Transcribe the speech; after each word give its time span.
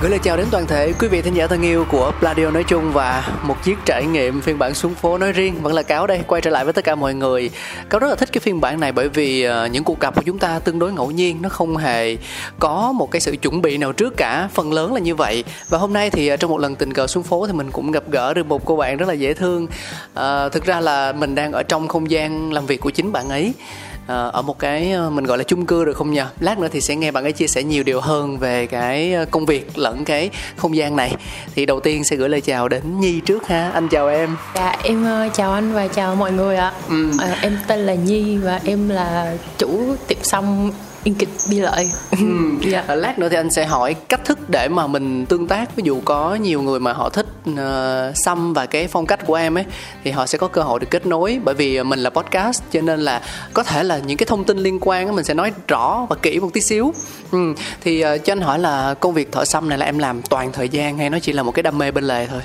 Gửi 0.00 0.10
lời 0.10 0.20
chào 0.22 0.36
đến 0.36 0.46
toàn 0.50 0.66
thể 0.66 0.92
quý 0.98 1.08
vị 1.08 1.22
thính 1.22 1.34
giả 1.34 1.46
thân 1.46 1.62
yêu 1.62 1.84
của 1.90 2.12
Pladio 2.20 2.50
nói 2.50 2.64
chung 2.64 2.92
và 2.92 3.28
một 3.42 3.64
chiếc 3.64 3.78
trải 3.84 4.06
nghiệm 4.06 4.40
phiên 4.40 4.58
bản 4.58 4.74
xuống 4.74 4.94
phố 4.94 5.18
nói 5.18 5.32
riêng 5.32 5.62
vẫn 5.62 5.72
là 5.74 5.82
cáo 5.82 6.06
đây 6.06 6.20
quay 6.26 6.42
trở 6.42 6.50
lại 6.50 6.64
với 6.64 6.72
tất 6.72 6.84
cả 6.84 6.94
mọi 6.94 7.14
người. 7.14 7.50
Cáo 7.90 7.98
rất 7.98 8.08
là 8.08 8.14
thích 8.14 8.28
cái 8.32 8.40
phiên 8.40 8.60
bản 8.60 8.80
này 8.80 8.92
bởi 8.92 9.08
vì 9.08 9.42
ờ, 9.42 9.66
những 9.66 9.84
cuộc 9.84 10.00
gặp 10.00 10.14
của 10.14 10.22
chúng 10.26 10.38
ta 10.38 10.58
tương 10.58 10.78
đối 10.78 10.92
ngẫu 10.92 11.10
nhiên, 11.10 11.42
nó 11.42 11.48
không 11.48 11.76
hề 11.76 12.16
có 12.58 12.92
một 12.92 13.10
cái 13.10 13.20
sự 13.20 13.36
chuẩn 13.42 13.62
bị 13.62 13.76
nào 13.76 13.92
trước 13.92 14.16
cả, 14.16 14.48
phần 14.54 14.72
lớn 14.72 14.94
là 14.94 15.00
như 15.00 15.14
vậy. 15.14 15.44
Và 15.68 15.78
hôm 15.78 15.92
nay 15.92 16.10
thì 16.10 16.28
ờ, 16.28 16.36
trong 16.36 16.50
một 16.50 16.58
lần 16.58 16.76
tình 16.76 16.92
cờ 16.92 17.06
xuống 17.06 17.22
phố 17.22 17.46
thì 17.46 17.52
mình 17.52 17.70
cũng 17.70 17.92
gặp 17.92 18.02
gỡ 18.10 18.34
được 18.34 18.46
một 18.46 18.64
cô 18.64 18.76
bạn 18.76 18.96
rất 18.96 19.08
là 19.08 19.14
dễ 19.14 19.34
thương. 19.34 19.66
À, 20.14 20.48
thực 20.48 20.64
ra 20.64 20.80
là 20.80 21.12
mình 21.12 21.34
đang 21.34 21.52
ở 21.52 21.62
trong 21.62 21.88
không 21.88 22.10
gian 22.10 22.52
làm 22.52 22.66
việc 22.66 22.80
của 22.80 22.90
chính 22.90 23.12
bạn 23.12 23.28
ấy 23.28 23.54
ở 24.08 24.42
một 24.42 24.58
cái 24.58 24.92
ờ, 24.92 25.10
mình 25.10 25.24
gọi 25.24 25.38
là 25.38 25.44
chung 25.44 25.66
cư 25.66 25.84
được 25.84 25.96
không 25.96 26.10
nhỉ 26.10 26.22
lát 26.40 26.58
nữa 26.58 26.68
thì 26.72 26.80
sẽ 26.80 26.96
nghe 26.96 27.10
bạn 27.10 27.24
ấy 27.24 27.32
chia 27.32 27.46
sẻ 27.46 27.62
nhiều 27.62 27.82
điều 27.82 28.00
hơn 28.00 28.38
về 28.38 28.66
cái 28.66 29.12
ờ, 29.12 29.24
công 29.30 29.46
việc 29.46 29.78
lẫn 29.78 30.04
cái 30.04 30.30
không 30.56 30.76
gian 30.76 30.96
này. 30.96 31.14
Thì 31.54 31.66
đầu 31.66 31.80
tiên 31.80 32.04
sẽ 32.04 32.16
gửi 32.16 32.28
lời 32.28 32.40
chào 32.40 32.68
đến 32.68 33.00
nhi 33.00 33.20
trước 33.20 33.46
ha. 33.46 33.70
Anh 33.74 33.88
chào 33.88 34.08
em. 34.08 34.36
Dạ 34.54 34.76
em 34.82 35.06
chào 35.34 35.52
anh 35.52 35.72
và 35.72 35.88
chào 35.88 36.14
mọi 36.14 36.32
người 36.32 36.56
ạ. 36.56 36.72
Ừ. 36.88 37.10
à, 37.18 37.38
em 37.42 37.58
tên 37.66 37.80
là 37.80 37.94
nhi 37.94 38.36
và 38.36 38.60
em 38.64 38.88
là 38.88 39.36
chủ 39.58 39.96
tiệm 40.06 40.18
xăm 40.22 40.70
biên 41.04 41.14
kịch 41.14 41.28
bi 41.50 41.60
lợi 41.60 41.90
ừ. 42.10 42.18
yeah. 42.70 42.84
Dạ. 42.88 42.94
lát 42.94 43.18
nữa 43.18 43.28
thì 43.28 43.36
anh 43.36 43.50
sẽ 43.50 43.64
hỏi 43.64 43.94
cách 43.94 44.24
thức 44.24 44.50
để 44.50 44.68
mà 44.68 44.86
mình 44.86 45.26
tương 45.26 45.46
tác 45.46 45.76
ví 45.76 45.82
dụ 45.86 46.00
có 46.04 46.34
nhiều 46.34 46.62
người 46.62 46.80
mà 46.80 46.92
họ 46.92 47.08
thích 47.08 47.26
uh, 47.50 47.56
xăm 48.16 48.52
và 48.52 48.66
cái 48.66 48.88
phong 48.88 49.06
cách 49.06 49.26
của 49.26 49.34
em 49.34 49.58
ấy 49.58 49.64
thì 50.04 50.10
họ 50.10 50.26
sẽ 50.26 50.38
có 50.38 50.48
cơ 50.48 50.62
hội 50.62 50.80
được 50.80 50.86
kết 50.90 51.06
nối 51.06 51.40
bởi 51.44 51.54
vì 51.54 51.82
mình 51.82 51.98
là 51.98 52.10
podcast 52.10 52.62
cho 52.72 52.80
nên 52.80 53.00
là 53.00 53.22
có 53.52 53.62
thể 53.62 53.82
là 53.82 53.98
những 53.98 54.16
cái 54.16 54.26
thông 54.26 54.44
tin 54.44 54.58
liên 54.58 54.78
quan 54.80 55.16
mình 55.16 55.24
sẽ 55.24 55.34
nói 55.34 55.52
rõ 55.68 56.06
và 56.10 56.16
kỹ 56.16 56.40
một 56.40 56.50
tí 56.52 56.60
xíu 56.60 56.92
ừ. 57.32 57.54
thì 57.80 58.04
uh, 58.04 58.24
cho 58.24 58.32
anh 58.32 58.40
hỏi 58.40 58.58
là 58.58 58.94
công 58.94 59.14
việc 59.14 59.32
thợ 59.32 59.44
xăm 59.44 59.68
này 59.68 59.78
là 59.78 59.86
em 59.86 59.98
làm 59.98 60.22
toàn 60.22 60.52
thời 60.52 60.68
gian 60.68 60.98
hay 60.98 61.10
nó 61.10 61.18
chỉ 61.18 61.32
là 61.32 61.42
một 61.42 61.52
cái 61.52 61.62
đam 61.62 61.78
mê 61.78 61.90
bên 61.90 62.04
lề 62.04 62.26
thôi 62.26 62.42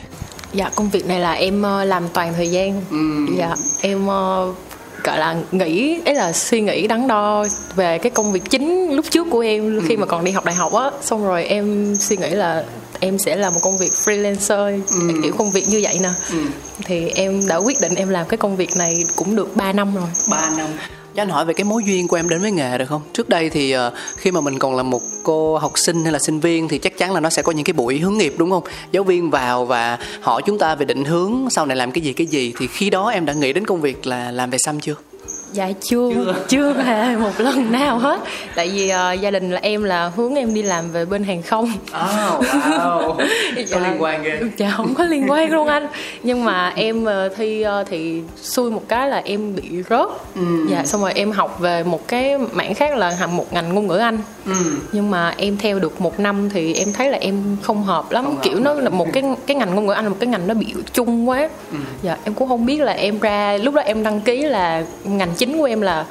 dạ 0.53 0.69
công 0.75 0.89
việc 0.89 1.07
này 1.07 1.19
là 1.19 1.31
em 1.31 1.61
uh, 1.61 1.87
làm 1.87 2.03
toàn 2.13 2.33
thời 2.33 2.51
gian 2.51 2.81
ừ. 2.91 3.33
dạ 3.37 3.55
em 3.81 4.07
gọi 5.03 5.17
là 5.17 5.35
nghĩ 5.51 5.99
ấy 6.05 6.15
là 6.15 6.33
suy 6.33 6.61
nghĩ 6.61 6.87
đắn 6.87 7.07
đo 7.07 7.45
về 7.75 7.97
cái 7.97 8.09
công 8.09 8.31
việc 8.31 8.43
chính 8.49 8.91
lúc 8.95 9.05
trước 9.09 9.27
của 9.29 9.39
em 9.39 9.81
khi 9.87 9.97
mà 9.97 10.05
còn 10.05 10.23
đi 10.23 10.31
học 10.31 10.45
đại 10.45 10.55
học 10.55 10.73
á. 10.73 10.91
Xong 11.01 11.25
rồi 11.25 11.45
em 11.45 11.95
suy 11.99 12.17
nghĩ 12.17 12.29
là 12.29 12.63
em 12.99 13.19
sẽ 13.19 13.35
làm 13.35 13.53
một 13.53 13.59
công 13.63 13.77
việc 13.77 13.91
freelancer 13.91 14.79
ừ. 14.89 15.19
kiểu 15.23 15.33
công 15.37 15.51
việc 15.51 15.67
như 15.67 15.79
vậy 15.83 15.99
nè. 16.03 16.09
Ừ. 16.31 16.37
thì 16.85 17.09
em 17.09 17.47
đã 17.47 17.55
quyết 17.55 17.81
định 17.81 17.95
em 17.95 18.09
làm 18.09 18.27
cái 18.27 18.37
công 18.37 18.55
việc 18.55 18.77
này 18.77 19.05
cũng 19.15 19.35
được 19.35 19.55
3 19.55 19.73
năm 19.73 19.95
rồi. 19.95 20.07
3 20.29 20.49
năm 20.57 20.67
cho 21.15 21.21
anh 21.21 21.29
hỏi 21.29 21.45
về 21.45 21.53
cái 21.53 21.63
mối 21.63 21.83
duyên 21.85 22.07
của 22.07 22.15
em 22.15 22.29
đến 22.29 22.41
với 22.41 22.51
nghề 22.51 22.77
được 22.77 22.85
không? 22.85 23.01
Trước 23.13 23.29
đây 23.29 23.49
thì 23.49 23.77
uh, 23.77 23.93
khi 24.15 24.31
mà 24.31 24.41
mình 24.41 24.59
còn 24.59 24.75
là 24.75 24.83
một 24.83 25.01
cô 25.23 25.57
học 25.57 25.71
sinh 25.75 26.03
hay 26.03 26.11
là 26.11 26.19
sinh 26.19 26.39
viên 26.39 26.67
thì 26.67 26.79
chắc 26.79 26.97
chắn 26.97 27.13
là 27.13 27.19
nó 27.19 27.29
sẽ 27.29 27.41
có 27.41 27.51
những 27.51 27.65
cái 27.65 27.73
buổi 27.73 27.99
hướng 27.99 28.17
nghiệp 28.17 28.33
đúng 28.37 28.51
không? 28.51 28.63
Giáo 28.91 29.03
viên 29.03 29.29
vào 29.29 29.65
và 29.65 29.97
hỏi 30.21 30.41
chúng 30.45 30.57
ta 30.57 30.75
về 30.75 30.85
định 30.85 31.05
hướng 31.05 31.49
sau 31.49 31.65
này 31.65 31.77
làm 31.77 31.91
cái 31.91 32.01
gì 32.01 32.13
cái 32.13 32.27
gì 32.27 32.53
thì 32.59 32.67
khi 32.67 32.89
đó 32.89 33.09
em 33.09 33.25
đã 33.25 33.33
nghĩ 33.33 33.53
đến 33.53 33.65
công 33.65 33.81
việc 33.81 34.07
là 34.07 34.31
làm 34.31 34.49
về 34.49 34.57
xăm 34.57 34.79
chưa? 34.79 34.95
Dạ 35.53 35.71
chưa 35.81 36.11
chưa, 36.13 36.35
chưa 36.47 36.73
hề 36.73 37.15
một 37.15 37.31
lần 37.37 37.71
nào 37.71 37.97
hết 37.97 38.19
tại 38.55 38.69
vì 38.69 38.91
uh, 38.91 39.21
gia 39.21 39.31
đình 39.31 39.51
là 39.51 39.59
em 39.63 39.83
là 39.83 40.11
hướng 40.15 40.35
em 40.35 40.53
đi 40.53 40.61
làm 40.61 40.91
về 40.91 41.05
bên 41.05 41.23
hàng 41.23 41.41
không 41.41 41.71
oh, 41.87 42.43
wow. 42.43 43.15
dạ, 43.67 43.79
có 43.79 43.79
liên 43.79 44.01
quan 44.01 44.23
ghê 44.23 44.39
dạ 44.57 44.73
không 44.77 44.93
có 44.95 45.03
liên 45.03 45.31
quan 45.31 45.51
luôn 45.51 45.67
anh 45.67 45.87
nhưng 46.23 46.45
mà 46.45 46.73
em 46.75 47.03
uh, 47.03 47.09
thi 47.37 47.65
uh, 47.81 47.87
thì 47.89 48.21
xui 48.41 48.71
một 48.71 48.83
cái 48.87 49.09
là 49.09 49.21
em 49.25 49.55
bị 49.55 49.83
rớt 49.89 50.07
ừ. 50.35 50.41
dạ 50.69 50.83
xong 50.85 51.01
rồi 51.01 51.13
em 51.15 51.31
học 51.31 51.59
về 51.59 51.83
một 51.83 52.07
cái 52.07 52.37
mảng 52.37 52.73
khác 52.73 52.97
là 52.97 53.15
học 53.19 53.29
một 53.29 53.53
ngành 53.53 53.73
ngôn 53.73 53.87
ngữ 53.87 53.97
anh 53.97 54.17
ừ. 54.45 54.53
nhưng 54.91 55.11
mà 55.11 55.33
em 55.37 55.57
theo 55.57 55.79
được 55.79 56.01
một 56.01 56.19
năm 56.19 56.49
thì 56.49 56.73
em 56.73 56.93
thấy 56.93 57.09
là 57.09 57.17
em 57.17 57.57
không 57.61 57.83
hợp 57.83 58.11
lắm 58.11 58.25
không 58.25 58.39
kiểu 58.43 58.55
hợp. 58.55 58.61
nó 58.63 58.73
là 58.73 58.89
một 58.89 59.07
cái 59.13 59.23
cái 59.47 59.57
ngành 59.57 59.75
ngôn 59.75 59.85
ngữ 59.85 59.93
anh 59.93 60.03
là 60.03 60.09
một 60.09 60.17
cái 60.19 60.27
ngành 60.27 60.47
nó 60.47 60.53
bị 60.53 60.73
chung 60.93 61.29
quá 61.29 61.49
ừ. 61.71 61.77
dạ 62.01 62.17
em 62.23 62.33
cũng 62.33 62.47
không 62.47 62.65
biết 62.65 62.81
là 62.81 62.93
em 62.93 63.19
ra 63.19 63.57
lúc 63.57 63.73
đó 63.73 63.81
em 63.81 64.03
đăng 64.03 64.21
ký 64.21 64.41
là 64.41 64.85
ngành 65.03 65.35
chính 65.45 65.57
của 65.57 65.63
em 65.63 65.81
là 65.81 66.05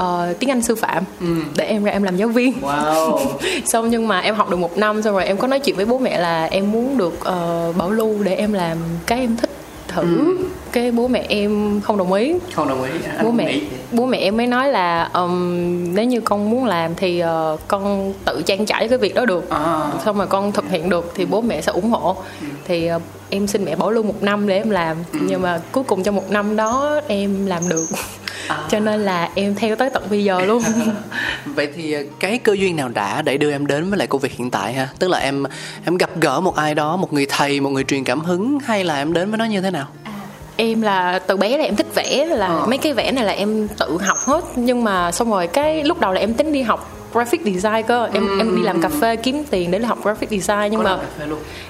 uh, 0.00 0.38
tiếng 0.38 0.50
Anh 0.50 0.62
sư 0.62 0.74
phạm 0.74 1.04
ừ. 1.20 1.26
để 1.56 1.64
em 1.64 1.84
ra 1.84 1.92
em 1.92 2.02
làm 2.02 2.16
giáo 2.16 2.28
viên. 2.28 2.52
Wow. 2.60 3.18
xong 3.64 3.90
nhưng 3.90 4.08
mà 4.08 4.20
em 4.20 4.34
học 4.34 4.50
được 4.50 4.56
một 4.56 4.78
năm 4.78 5.02
xong 5.02 5.14
rồi 5.14 5.24
em 5.24 5.36
có 5.36 5.46
nói 5.46 5.58
chuyện 5.58 5.76
với 5.76 5.84
bố 5.84 5.98
mẹ 5.98 6.18
là 6.18 6.44
em 6.44 6.72
muốn 6.72 6.98
được 6.98 7.14
uh, 7.14 7.76
bảo 7.76 7.90
lưu 7.90 8.22
để 8.22 8.34
em 8.34 8.52
làm 8.52 8.78
cái 9.06 9.18
em 9.18 9.36
thích 9.36 9.50
thử 9.88 10.02
ừ. 10.02 10.36
cái 10.72 10.90
bố 10.90 11.08
mẹ 11.08 11.26
em 11.28 11.80
không 11.84 11.96
đồng 11.96 12.12
ý 12.12 12.34
không 12.54 12.68
đồng 12.68 12.82
ý 12.82 12.90
anh 13.16 13.24
bố 13.24 13.30
mẹ 13.30 13.60
bố 13.92 14.06
mẹ 14.06 14.18
em 14.18 14.36
mới 14.36 14.46
nói 14.46 14.68
là 14.68 15.10
um, 15.12 15.94
nếu 15.94 16.04
như 16.04 16.20
con 16.20 16.50
muốn 16.50 16.64
làm 16.64 16.94
thì 16.94 17.22
uh, 17.24 17.60
con 17.68 18.14
tự 18.24 18.42
trang 18.46 18.66
trải 18.66 18.88
cái 18.88 18.98
việc 18.98 19.14
đó 19.14 19.24
được 19.24 19.50
à. 19.50 19.90
xong 20.04 20.18
rồi 20.18 20.26
con 20.26 20.52
thực 20.52 20.70
hiện 20.70 20.88
được 20.88 21.12
thì 21.14 21.26
bố 21.26 21.40
mẹ 21.40 21.60
sẽ 21.60 21.72
ủng 21.72 21.90
hộ 21.90 22.16
ừ. 22.40 22.46
thì 22.64 22.90
uh, 22.96 23.02
em 23.30 23.46
xin 23.46 23.64
mẹ 23.64 23.76
bảo 23.76 23.90
lưu 23.90 24.02
một 24.02 24.22
năm 24.22 24.48
để 24.48 24.56
em 24.56 24.70
làm 24.70 24.96
ừ. 25.12 25.18
nhưng 25.22 25.42
mà 25.42 25.60
cuối 25.72 25.84
cùng 25.84 26.02
trong 26.02 26.16
một 26.16 26.30
năm 26.30 26.56
đó 26.56 27.00
em 27.08 27.46
làm 27.46 27.68
được 27.68 27.86
à. 28.48 28.58
cho 28.68 28.80
nên 28.80 29.00
là 29.00 29.30
em 29.34 29.54
theo 29.54 29.76
tới 29.76 29.90
tận 29.90 30.02
bây 30.10 30.24
giờ 30.24 30.40
luôn. 30.40 30.62
Vậy 31.44 31.68
thì 31.76 31.92
ờ, 31.92 32.02
cái 32.20 32.38
cơ 32.38 32.52
duyên 32.52 32.76
nào 32.76 32.88
đã 32.88 33.22
để 33.22 33.36
đưa 33.36 33.50
em 33.50 33.66
đến 33.66 33.90
với 33.90 33.98
lại 33.98 34.06
công 34.06 34.20
việc 34.20 34.32
hiện 34.32 34.50
tại 34.50 34.72
ha? 34.72 34.88
Tức 34.98 35.08
là 35.08 35.18
em 35.18 35.44
em 35.84 35.96
gặp 35.96 36.10
gỡ 36.20 36.40
một 36.40 36.56
ai 36.56 36.74
đó 36.74 36.96
một 36.96 37.12
người 37.12 37.26
thầy 37.28 37.60
một 37.60 37.70
người 37.70 37.84
truyền 37.84 38.04
cảm 38.04 38.20
hứng 38.20 38.58
hay 38.64 38.84
là 38.84 38.96
em 38.96 39.12
đến 39.12 39.30
với 39.30 39.38
nó 39.38 39.44
như 39.44 39.60
thế 39.60 39.70
nào? 39.70 39.86
À, 40.04 40.12
em 40.56 40.82
là 40.82 41.18
từ 41.18 41.36
bé 41.36 41.58
là 41.58 41.64
em 41.64 41.76
thích 41.76 41.94
vẽ 41.94 42.26
là 42.26 42.46
à. 42.46 42.66
mấy 42.68 42.78
cái 42.78 42.92
vẽ 42.92 43.12
này 43.12 43.24
là 43.24 43.32
em 43.32 43.68
tự 43.68 43.98
học 44.00 44.18
hết. 44.18 44.44
Nhưng 44.56 44.84
mà 44.84 45.12
xong 45.12 45.30
rồi 45.30 45.46
cái 45.46 45.84
lúc 45.84 46.00
đầu 46.00 46.12
là 46.12 46.20
em 46.20 46.34
tính 46.34 46.52
đi 46.52 46.62
học 46.62 46.92
graphic 47.12 47.40
design 47.44 47.82
cơ. 47.86 48.08
Em 48.12 48.28
ừ. 48.28 48.38
em 48.38 48.56
đi 48.56 48.62
làm 48.62 48.82
cà 48.82 48.88
phê 49.00 49.16
kiếm 49.16 49.44
tiền 49.50 49.70
để 49.70 49.78
học 49.78 49.98
graphic 50.02 50.30
design 50.30 50.70
nhưng 50.70 50.82
có 50.82 50.84
mà 50.84 50.98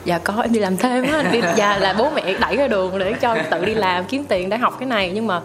dạ 0.05 0.19
có 0.19 0.43
em 0.43 0.53
đi 0.53 0.61
làm 0.61 0.77
thêm 0.77 1.05
á. 1.13 1.23
Đi 1.33 1.41
dạ 1.57 1.79
là 1.79 1.95
bố 1.99 2.11
mẹ 2.15 2.35
đẩy 2.41 2.57
ra 2.57 2.69
đường 2.69 2.99
để 2.99 3.13
cho 3.13 3.37
tự 3.51 3.65
đi 3.65 3.75
làm 3.75 4.05
kiếm 4.05 4.25
tiền 4.25 4.49
để 4.49 4.57
học 4.57 4.77
cái 4.79 4.89
này. 4.89 5.11
Nhưng 5.15 5.27
mà 5.27 5.41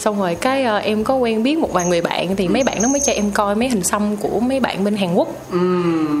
xong 0.00 0.20
rồi 0.20 0.34
cái 0.34 0.66
uh, 0.76 0.82
em 0.82 1.04
có 1.04 1.14
quen 1.14 1.42
biết 1.42 1.58
một 1.58 1.72
vài 1.72 1.86
người 1.86 2.00
bạn 2.00 2.36
thì 2.36 2.48
mấy 2.48 2.64
bạn 2.64 2.78
nó 2.82 2.88
mới 2.88 3.00
cho 3.00 3.12
em 3.12 3.30
coi 3.30 3.54
mấy 3.54 3.68
hình 3.68 3.84
xăm 3.84 4.16
của 4.16 4.40
mấy 4.40 4.60
bạn 4.60 4.84
bên 4.84 4.96
Hàn 4.96 5.14
Quốc 5.14 5.28
ừ. 5.50 5.58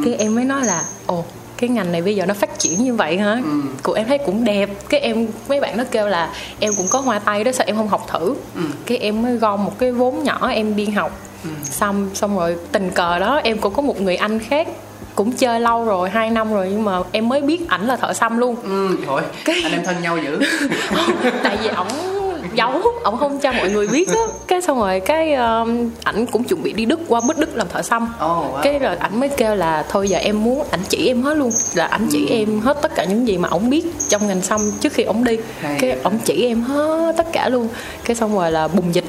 cái 0.04 0.14
em 0.14 0.34
mới 0.34 0.44
nói 0.44 0.64
là 0.64 0.84
ồ 1.06 1.24
cái 1.56 1.70
ngành 1.70 1.92
này 1.92 2.02
bây 2.02 2.16
giờ 2.16 2.26
nó 2.26 2.34
phát 2.34 2.58
triển 2.58 2.84
như 2.84 2.94
vậy 2.94 3.18
hả 3.18 3.32
ừ. 3.32 3.60
của 3.82 3.92
em 3.92 4.06
thấy 4.08 4.18
cũng 4.18 4.44
đẹp 4.44 4.70
cái 4.88 5.00
em 5.00 5.26
mấy 5.48 5.60
bạn 5.60 5.76
nó 5.76 5.84
kêu 5.90 6.06
là 6.06 6.30
em 6.58 6.72
cũng 6.76 6.86
có 6.90 7.00
hoa 7.00 7.18
tay 7.18 7.44
đó 7.44 7.52
sao 7.52 7.66
em 7.66 7.76
không 7.76 7.88
học 7.88 8.06
thử 8.12 8.34
ừ. 8.54 8.62
cái 8.86 8.98
em 8.98 9.22
mới 9.22 9.36
gom 9.36 9.64
một 9.64 9.78
cái 9.78 9.92
vốn 9.92 10.24
nhỏ 10.24 10.48
em 10.48 10.76
đi 10.76 10.86
học 10.86 11.20
ừ. 11.44 11.50
xong 11.64 12.10
xong 12.14 12.38
rồi 12.38 12.56
tình 12.72 12.90
cờ 12.90 13.18
đó 13.18 13.40
em 13.44 13.58
cũng 13.58 13.74
có 13.74 13.82
một 13.82 14.00
người 14.00 14.16
anh 14.16 14.38
khác 14.38 14.68
cũng 15.14 15.32
chơi 15.32 15.60
lâu 15.60 15.84
rồi 15.84 16.10
hai 16.10 16.30
năm 16.30 16.52
rồi 16.52 16.68
nhưng 16.70 16.84
mà 16.84 16.98
em 17.12 17.28
mới 17.28 17.40
biết 17.40 17.68
ảnh 17.68 17.86
là 17.86 17.96
thợ 17.96 18.12
xăm 18.12 18.38
luôn 18.38 18.56
ừ 18.62 18.96
thôi 19.06 19.22
cái... 19.44 19.60
anh 19.62 19.72
em 19.72 19.84
thân 19.84 19.96
nhau 20.02 20.18
dữ 20.18 20.40
tại 21.42 21.58
vì 21.62 21.68
ổng 21.68 22.19
giấu 22.54 22.82
ổng 23.04 23.16
không 23.16 23.38
cho 23.38 23.52
mọi 23.52 23.70
người 23.70 23.86
biết 23.88 24.08
á 24.08 24.20
cái 24.46 24.62
xong 24.62 24.78
rồi 24.78 25.00
cái 25.00 25.34
um, 25.34 25.90
ảnh 26.04 26.26
cũng 26.26 26.44
chuẩn 26.44 26.62
bị 26.62 26.72
đi 26.72 26.84
đức 26.84 27.00
qua 27.08 27.20
bít 27.28 27.38
đức 27.38 27.56
làm 27.56 27.68
thợ 27.68 27.82
xăm 27.82 28.02
oh, 28.04 28.20
wow. 28.20 28.62
cái 28.62 28.78
rồi 28.78 28.96
ảnh 28.96 29.20
mới 29.20 29.28
kêu 29.28 29.54
là 29.54 29.84
thôi 29.88 30.08
giờ 30.08 30.18
em 30.18 30.44
muốn 30.44 30.62
ảnh 30.70 30.80
chỉ 30.88 31.08
em 31.08 31.22
hết 31.22 31.34
luôn 31.34 31.50
là 31.74 31.86
ảnh 31.86 32.08
chỉ 32.10 32.26
ừ. 32.28 32.34
em 32.34 32.60
hết 32.60 32.82
tất 32.82 32.94
cả 32.94 33.04
những 33.04 33.28
gì 33.28 33.38
mà 33.38 33.48
ổng 33.48 33.70
biết 33.70 33.86
trong 34.08 34.28
ngành 34.28 34.42
xăm 34.42 34.60
trước 34.80 34.92
khi 34.92 35.02
ổng 35.02 35.24
đi 35.24 35.38
Hay. 35.60 35.78
cái 35.80 35.96
ổng 36.02 36.18
chỉ 36.24 36.46
em 36.46 36.62
hết 36.62 37.14
tất 37.16 37.26
cả 37.32 37.48
luôn 37.48 37.68
cái 38.04 38.16
xong 38.16 38.34
rồi 38.38 38.52
là 38.52 38.68
bùng 38.68 38.94
dịch 38.94 39.04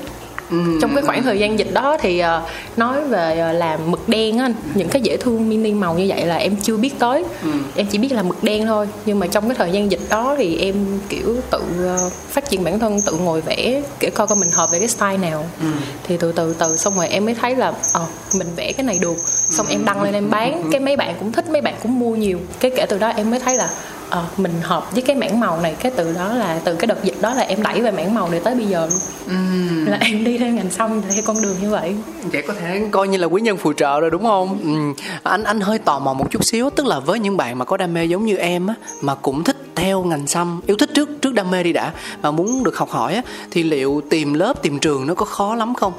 trong 0.81 0.95
cái 0.95 1.03
khoảng 1.03 1.23
thời 1.23 1.39
gian 1.39 1.59
dịch 1.59 1.73
đó 1.73 1.97
thì 2.01 2.23
uh, 2.23 2.77
nói 2.77 3.03
về 3.03 3.49
uh, 3.49 3.55
làm 3.55 3.91
mực 3.91 4.09
đen 4.09 4.37
á 4.37 4.49
những 4.73 4.89
cái 4.89 5.01
dễ 5.01 5.17
thương 5.17 5.49
mini 5.49 5.73
màu 5.73 5.93
như 5.93 6.05
vậy 6.09 6.25
là 6.25 6.35
em 6.35 6.55
chưa 6.63 6.77
biết 6.77 6.99
tới. 6.99 7.23
Ừ. 7.43 7.49
em 7.75 7.85
chỉ 7.91 7.97
biết 7.97 8.11
là 8.11 8.23
mực 8.23 8.43
đen 8.43 8.65
thôi 8.65 8.87
nhưng 9.05 9.19
mà 9.19 9.27
trong 9.27 9.49
cái 9.49 9.55
thời 9.57 9.71
gian 9.71 9.91
dịch 9.91 9.99
đó 10.09 10.35
thì 10.37 10.57
em 10.57 10.75
kiểu 11.09 11.35
tự 11.49 11.59
uh, 11.59 12.13
phát 12.13 12.49
triển 12.49 12.63
bản 12.63 12.79
thân 12.79 12.99
tự 13.05 13.13
ngồi 13.13 13.41
vẽ 13.41 13.81
để 14.01 14.09
coi 14.09 14.27
coi 14.27 14.37
mình 14.37 14.49
hợp 14.53 14.69
về 14.71 14.79
cái 14.79 14.87
style 14.87 15.17
nào. 15.17 15.45
Ừ. 15.61 15.67
thì 16.07 16.17
từ 16.17 16.31
từ 16.31 16.55
từ 16.59 16.77
xong 16.77 16.95
rồi 16.95 17.07
em 17.07 17.25
mới 17.25 17.35
thấy 17.35 17.55
là 17.55 17.73
ờ 17.93 18.01
uh, 18.01 18.35
mình 18.35 18.47
vẽ 18.55 18.71
cái 18.71 18.83
này 18.83 18.97
được. 19.01 19.17
Xong 19.49 19.65
em 19.69 19.85
đăng 19.85 20.03
lên 20.03 20.13
em 20.13 20.29
bán. 20.29 20.63
Cái 20.71 20.79
mấy 20.81 20.97
bạn 20.97 21.15
cũng 21.19 21.31
thích 21.31 21.49
mấy 21.49 21.61
bạn 21.61 21.73
cũng 21.83 21.99
mua 21.99 22.15
nhiều. 22.15 22.39
Cái 22.59 22.71
kể 22.75 22.85
từ 22.89 22.97
đó 22.97 23.07
em 23.07 23.29
mới 23.29 23.39
thấy 23.39 23.55
là 23.55 23.69
ờ, 24.11 24.25
mình 24.37 24.51
hợp 24.61 24.91
với 24.93 25.01
cái 25.01 25.15
mảng 25.15 25.39
màu 25.39 25.61
này 25.61 25.75
cái 25.79 25.91
từ 25.95 26.13
đó 26.13 26.33
là 26.33 26.59
từ 26.63 26.75
cái 26.75 26.87
đợt 26.87 27.03
dịch 27.03 27.21
đó 27.21 27.33
là 27.33 27.41
em 27.41 27.63
đẩy 27.63 27.81
về 27.81 27.91
mảng 27.91 28.13
màu 28.13 28.29
này 28.29 28.39
tới 28.43 28.55
bây 28.55 28.65
giờ 28.65 28.89
luôn 28.91 28.99
uhm. 29.37 29.85
là 29.85 29.97
em 30.01 30.23
đi 30.23 30.37
theo 30.37 30.51
ngành 30.53 30.71
xong 30.71 31.01
theo 31.09 31.23
con 31.25 31.35
đường 31.43 31.55
như 31.61 31.69
vậy 31.69 31.95
vậy 32.31 32.43
có 32.47 32.53
thể 32.53 32.87
coi 32.91 33.07
như 33.07 33.17
là 33.17 33.27
quý 33.27 33.41
nhân 33.41 33.57
phù 33.57 33.73
trợ 33.73 33.99
rồi 33.99 34.11
đúng 34.11 34.23
không 34.23 34.59
ừ. 34.63 35.03
anh 35.23 35.43
anh 35.43 35.61
hơi 35.61 35.79
tò 35.79 35.99
mò 35.99 36.13
một 36.13 36.31
chút 36.31 36.45
xíu 36.45 36.69
tức 36.69 36.85
là 36.85 36.99
với 36.99 37.19
những 37.19 37.37
bạn 37.37 37.57
mà 37.57 37.65
có 37.65 37.77
đam 37.77 37.93
mê 37.93 38.05
giống 38.05 38.25
như 38.25 38.35
em 38.35 38.67
á 38.67 38.73
mà 39.01 39.15
cũng 39.15 39.43
thích 39.43 39.57
theo 39.75 40.03
ngành 40.03 40.27
xăm 40.27 40.61
yêu 40.67 40.77
thích 40.77 40.89
trước 40.93 41.09
trước 41.21 41.33
đam 41.33 41.51
mê 41.51 41.63
đi 41.63 41.73
đã 41.73 41.91
mà 42.21 42.31
muốn 42.31 42.63
được 42.63 42.77
học 42.77 42.89
hỏi 42.89 43.13
á 43.13 43.21
thì 43.51 43.63
liệu 43.63 44.01
tìm 44.09 44.33
lớp 44.33 44.61
tìm 44.61 44.79
trường 44.79 45.07
nó 45.07 45.13
có 45.13 45.25
khó 45.25 45.55
lắm 45.55 45.73
không 45.73 45.93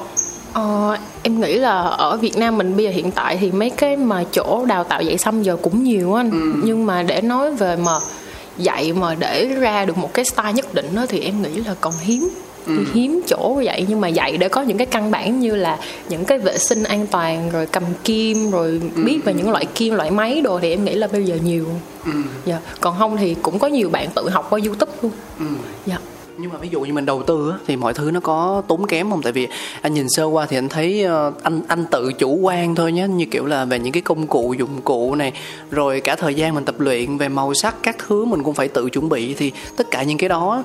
Ờ, 0.52 0.96
em 1.22 1.40
nghĩ 1.40 1.58
là 1.58 1.82
ở 1.82 2.16
Việt 2.16 2.37
Nam 2.37 2.58
mình 2.58 2.76
bây 2.76 2.84
giờ 2.84 2.90
hiện 2.90 3.10
tại 3.10 3.37
thì 3.40 3.52
mấy 3.52 3.70
cái 3.70 3.96
mà 3.96 4.25
chỗ 4.32 4.64
đào 4.66 4.84
tạo 4.84 5.02
dạy 5.02 5.19
xăm 5.19 5.43
giờ 5.43 5.56
cũng 5.62 5.84
nhiều 5.84 6.14
anh 6.14 6.31
ừ. 6.31 6.60
nhưng 6.64 6.87
mà 6.87 7.02
để 7.02 7.20
nói 7.20 7.54
về 7.54 7.76
mà 7.76 7.93
dạy 8.58 8.93
mà 8.93 9.14
để 9.14 9.46
ra 9.46 9.84
được 9.84 9.99
một 9.99 10.14
cái 10.14 10.25
style 10.25 10.52
nhất 10.52 10.75
định 10.75 10.94
đó 10.94 11.06
thì 11.08 11.20
em 11.20 11.43
nghĩ 11.43 11.49
là 11.66 11.75
còn 11.81 11.93
hiếm 12.00 12.28
ừ. 12.66 12.84
hiếm 12.94 13.20
chỗ 13.26 13.60
vậy 13.64 13.87
nhưng 13.88 14.00
mà 14.00 14.08
dạy 14.08 14.37
để 14.37 14.49
có 14.49 14.62
những 14.62 14.76
cái 14.78 14.87
căn 14.87 15.10
bản 15.10 15.40
như 15.40 15.56
là 15.56 15.78
những 16.08 16.25
cái 16.25 16.38
vệ 16.38 16.58
sinh 16.58 16.82
an 16.82 17.06
toàn 17.06 17.50
rồi 17.50 17.66
cầm 17.66 17.82
kim 18.05 18.50
rồi 18.50 18.81
ừ. 18.96 19.02
biết 19.05 19.20
về 19.25 19.34
những 19.34 19.50
loại 19.50 19.64
kim 19.64 19.94
loại 19.94 20.10
máy 20.10 20.40
đồ 20.40 20.58
thì 20.58 20.70
em 20.70 20.84
nghĩ 20.84 20.94
là 20.94 21.06
bây 21.06 21.25
giờ 21.25 21.38
nhiều 21.44 21.66
ừ. 22.05 22.12
dạ 22.44 22.58
còn 22.81 22.94
không 22.98 23.16
thì 23.16 23.37
cũng 23.43 23.58
có 23.58 23.69
nhiều 23.69 23.90
bạn 23.90 24.08
tự 24.14 24.28
học 24.28 24.46
qua 24.50 24.60
youtube 24.66 24.93
luôn 25.02 25.12
ừ. 25.38 25.46
dạ 25.87 25.98
nhưng 26.38 26.52
mà 26.52 26.58
ví 26.58 26.69
dụ 26.69 26.81
như 26.81 26.93
mình 26.93 27.06
đầu 27.06 27.23
tư 27.23 27.50
á, 27.50 27.58
thì 27.67 27.76
mọi 27.76 27.94
thứ 27.94 28.11
nó 28.11 28.20
có 28.20 28.62
tốn 28.69 28.87
kém 28.87 29.11
không? 29.11 29.23
Tại 29.23 29.32
vì 29.32 29.49
anh 29.81 29.94
nhìn 29.94 30.08
sơ 30.08 30.25
qua 30.25 30.46
thì 30.46 30.58
anh 30.58 30.69
thấy 30.69 31.05
ờ, 31.05 31.32
anh 31.43 31.62
anh 31.69 31.84
tự 31.90 32.12
chủ 32.12 32.37
quan 32.37 32.75
thôi 32.75 32.93
nhé 32.93 33.08
như 33.08 33.25
kiểu 33.25 33.46
là 33.46 33.64
về 33.64 33.79
những 33.79 33.93
cái 33.93 34.02
công 34.02 34.26
cụ 34.26 34.55
dụng 34.58 34.81
cụ 34.84 35.14
này 35.14 35.32
rồi 35.70 36.00
cả 36.00 36.17
thời 36.17 36.34
gian 36.34 36.55
mình 36.55 36.64
tập 36.64 36.75
luyện 36.81 37.19
về 37.19 37.29
màu 37.29 37.55
sắc 37.55 37.75
các 37.82 37.96
thứ 37.99 38.25
mình 38.25 38.43
cũng 38.43 38.55
phải 38.55 38.69
tự 38.69 38.90
chuẩn 38.90 39.08
bị. 39.08 39.34
Thì 39.34 39.52
tất 39.76 39.90
cả 39.90 40.02
những 40.02 40.19
cái 40.19 40.29
đó 40.29 40.64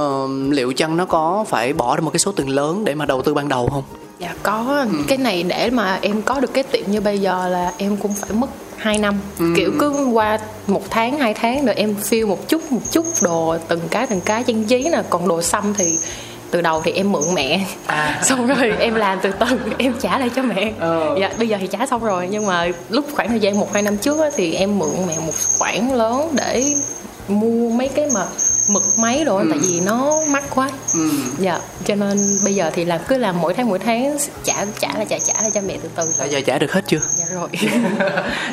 uh, 0.00 0.30
liệu 0.50 0.72
chăng 0.72 0.96
nó 0.96 1.04
có 1.04 1.44
phải 1.48 1.72
bỏ 1.72 1.96
ra 1.96 2.00
một 2.00 2.10
cái 2.10 2.18
số 2.18 2.32
tiền 2.32 2.48
lớn 2.48 2.84
để 2.84 2.94
mà 2.94 3.06
đầu 3.06 3.22
tư 3.22 3.34
ban 3.34 3.48
đầu 3.48 3.68
không? 3.68 4.07
Dạ 4.18 4.34
có 4.42 4.86
ừ. 4.90 4.98
cái 5.08 5.18
này 5.18 5.42
để 5.42 5.70
mà 5.70 5.98
em 6.02 6.22
có 6.22 6.40
được 6.40 6.54
cái 6.54 6.64
tiệm 6.64 6.90
như 6.90 7.00
bây 7.00 7.18
giờ 7.18 7.48
là 7.48 7.72
em 7.78 7.96
cũng 7.96 8.12
phải 8.14 8.30
mất 8.32 8.50
2 8.76 8.98
năm 8.98 9.20
ừ. 9.38 9.52
kiểu 9.56 9.72
cứ 9.78 10.04
qua 10.12 10.38
một 10.66 10.82
tháng 10.90 11.18
hai 11.18 11.34
tháng 11.34 11.66
rồi 11.66 11.74
em 11.74 11.94
phiêu 11.94 12.26
một 12.26 12.48
chút 12.48 12.72
một 12.72 12.80
chút 12.90 13.06
đồ 13.22 13.56
từng 13.68 13.80
cái 13.90 14.06
từng 14.06 14.20
cái 14.20 14.44
trang 14.46 14.64
trí 14.64 14.88
nè 14.92 15.02
còn 15.10 15.28
đồ 15.28 15.42
xăm 15.42 15.74
thì 15.74 15.98
từ 16.50 16.60
đầu 16.60 16.82
thì 16.84 16.92
em 16.92 17.12
mượn 17.12 17.34
mẹ 17.34 17.60
à. 17.86 18.20
xong 18.24 18.46
rồi 18.46 18.72
em 18.78 18.94
làm 18.94 19.18
từ 19.22 19.32
từ 19.32 19.46
em 19.78 19.94
trả 20.00 20.18
lại 20.18 20.30
cho 20.36 20.42
mẹ 20.42 20.72
ờ. 20.78 21.16
dạ 21.20 21.30
bây 21.38 21.48
giờ 21.48 21.56
thì 21.60 21.66
trả 21.66 21.86
xong 21.86 22.04
rồi 22.04 22.28
nhưng 22.30 22.46
mà 22.46 22.68
lúc 22.88 23.04
khoảng 23.12 23.28
thời 23.28 23.40
gian 23.40 23.60
một 23.60 23.72
hai 23.72 23.82
năm 23.82 23.96
trước 23.96 24.20
á, 24.20 24.30
thì 24.36 24.54
em 24.54 24.78
mượn 24.78 25.06
mẹ 25.06 25.14
một 25.26 25.32
khoản 25.58 25.88
lớn 25.88 26.28
để 26.32 26.64
mua 27.28 27.70
mấy 27.70 27.88
cái 27.88 28.08
mà 28.14 28.26
mực 28.68 28.98
máy 28.98 29.24
rồi 29.24 29.42
ừ. 29.42 29.48
tại 29.50 29.58
vì 29.62 29.80
nó 29.80 30.12
mắc 30.28 30.44
quá. 30.54 30.70
Ừ. 30.94 31.10
dạ 31.38 31.60
cho 31.84 31.94
nên 31.94 32.18
bây 32.44 32.54
giờ 32.54 32.70
thì 32.74 32.84
làm 32.84 33.00
cứ 33.08 33.18
làm 33.18 33.40
mỗi 33.40 33.54
tháng 33.54 33.68
mỗi 33.68 33.78
tháng 33.78 34.16
trả 34.44 34.64
trả 34.80 34.88
là 34.98 35.04
trả 35.04 35.18
trả 35.18 35.42
lại 35.42 35.50
cho 35.54 35.60
mẹ 35.60 35.76
từ 35.82 35.88
từ 35.94 36.12
bây 36.18 36.28
giờ 36.28 36.40
trả 36.46 36.58
được 36.58 36.72
hết 36.72 36.84
chưa? 36.86 37.00
Dạ 37.14 37.24
rồi. 37.34 37.48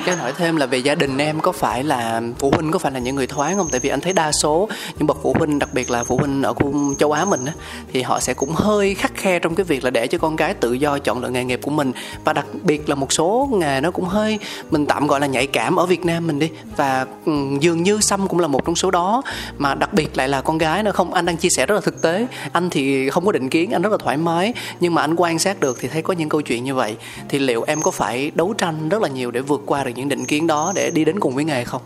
Cho 0.06 0.16
hỏi 0.16 0.34
thêm 0.38 0.56
là 0.56 0.66
về 0.66 0.78
gia 0.78 0.96
đình 0.96 1.18
em 1.18 1.40
có 1.40 1.52
phải 1.52 1.84
là 1.84 2.22
phụ 2.40 2.52
huynh 2.56 2.72
có 2.72 2.80
phải 2.80 2.92
là 2.92 3.00
những 3.00 3.16
người 3.16 3.28
thoáng 3.28 3.58
không? 3.58 3.68
Tại 3.72 3.80
vì 3.80 3.90
anh 3.90 4.02
thấy 4.02 4.14
đa 4.14 4.32
số 4.32 4.70
những 4.98 5.08
bậc 5.08 5.18
phụ 5.24 5.36
huynh 5.38 5.60
đặc 5.60 5.70
biệt 5.74 5.92
là 5.92 6.04
phụ 6.04 6.18
huynh 6.18 6.44
ở 6.44 6.54
khu 6.54 6.94
châu 7.00 7.12
á 7.12 7.26
mình 7.26 7.46
á 7.46 7.54
thì 7.94 8.02
họ 8.02 8.20
sẽ 8.20 8.34
cũng 8.34 8.52
hơi 8.52 8.96
khắc 8.96 9.12
khe 9.16 9.40
trong 9.40 9.56
cái 9.56 9.64
việc 9.64 9.84
là 9.84 9.90
để 9.90 10.08
cho 10.08 10.18
con 10.18 10.36
gái 10.36 10.54
tự 10.54 10.74
do 10.74 11.00
chọn 11.00 11.22
lựa 11.22 11.30
nghề 11.30 11.44
nghiệp 11.44 11.60
của 11.64 11.72
mình. 11.72 11.92
Và 12.24 12.34
đặc 12.34 12.46
biệt 12.64 12.90
là 12.90 12.96
một 12.96 13.14
số 13.14 13.50
nghề 13.52 13.82
nó 13.82 13.92
cũng 13.92 14.06
hơi 14.06 14.40
mình 14.72 14.86
tạm 14.86 15.08
gọi 15.08 15.20
là 15.20 15.28
nhạy 15.28 15.48
cảm 15.48 15.76
ở 15.76 15.86
việt 15.86 16.06
nam 16.06 16.28
mình 16.28 16.40
đi. 16.40 16.50
Và 16.78 17.06
ừ, 17.26 17.32
dường 17.60 17.84
như 17.84 18.00
xăm 18.02 18.28
cũng 18.28 18.40
là 18.40 18.48
một 18.48 18.66
trong 18.66 18.76
số 18.76 18.92
đó. 18.92 19.22
Mà 19.58 19.76
đặc 19.76 19.94
biệt 19.94 20.05
biệt 20.06 20.18
lại 20.18 20.30
là 20.30 20.42
con 20.42 20.58
gái 20.58 20.84
nữa. 20.84 20.92
Không 20.92 21.14
anh 21.14 21.26
đang 21.26 21.38
chia 21.38 21.50
sẻ 21.50 21.66
rất 21.66 21.76
là 21.76 21.82
thực 21.82 22.02
tế. 22.02 22.28
Anh 22.52 22.70
thì 22.70 23.10
không 23.10 23.26
có 23.26 23.32
định 23.32 23.50
kiến 23.50 23.72
anh 23.72 23.82
rất 23.82 23.92
là 23.92 23.98
thoải 23.98 24.18
mái. 24.18 24.54
Nhưng 24.80 24.94
mà 24.94 25.02
anh 25.02 25.16
quan 25.18 25.40
sát 25.40 25.60
được 25.60 25.78
thì 25.80 25.88
thấy 25.88 26.02
có 26.02 26.14
những 26.14 26.30
câu 26.30 26.42
chuyện 26.42 26.64
như 26.64 26.76
vậy. 26.76 26.96
Thì 27.30 27.40
liệu 27.40 27.64
em 27.68 27.82
có 27.82 27.92
phải 27.92 28.32
đấu 28.36 28.54
tranh 28.54 28.90
rất 28.90 29.02
là 29.02 29.08
nhiều 29.08 29.32
để 29.32 29.42
vượt 29.42 29.62
qua 29.66 29.84
được 29.84 29.92
những 29.96 30.10
định 30.10 30.26
kiến 30.26 30.48
đó 30.48 30.72
để 30.76 30.92
đi 30.92 31.06
đến 31.06 31.20
cùng 31.20 31.36
với 31.36 31.44
nghề 31.44 31.64
không? 31.64 31.82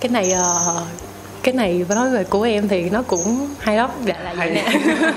Cái 0.00 0.10
này 0.10 0.32
uh, 0.32 0.82
cái 1.42 1.54
này 1.54 1.84
nói 1.88 2.10
về 2.10 2.24
của 2.24 2.42
em 2.42 2.68
thì 2.68 2.90
nó 2.90 3.02
cũng 3.02 3.48
hay 3.58 3.76
lắm. 3.76 3.90
Dạ 4.04 4.16
là 4.24 4.34
vậy 4.34 4.50
nè. 4.50 4.64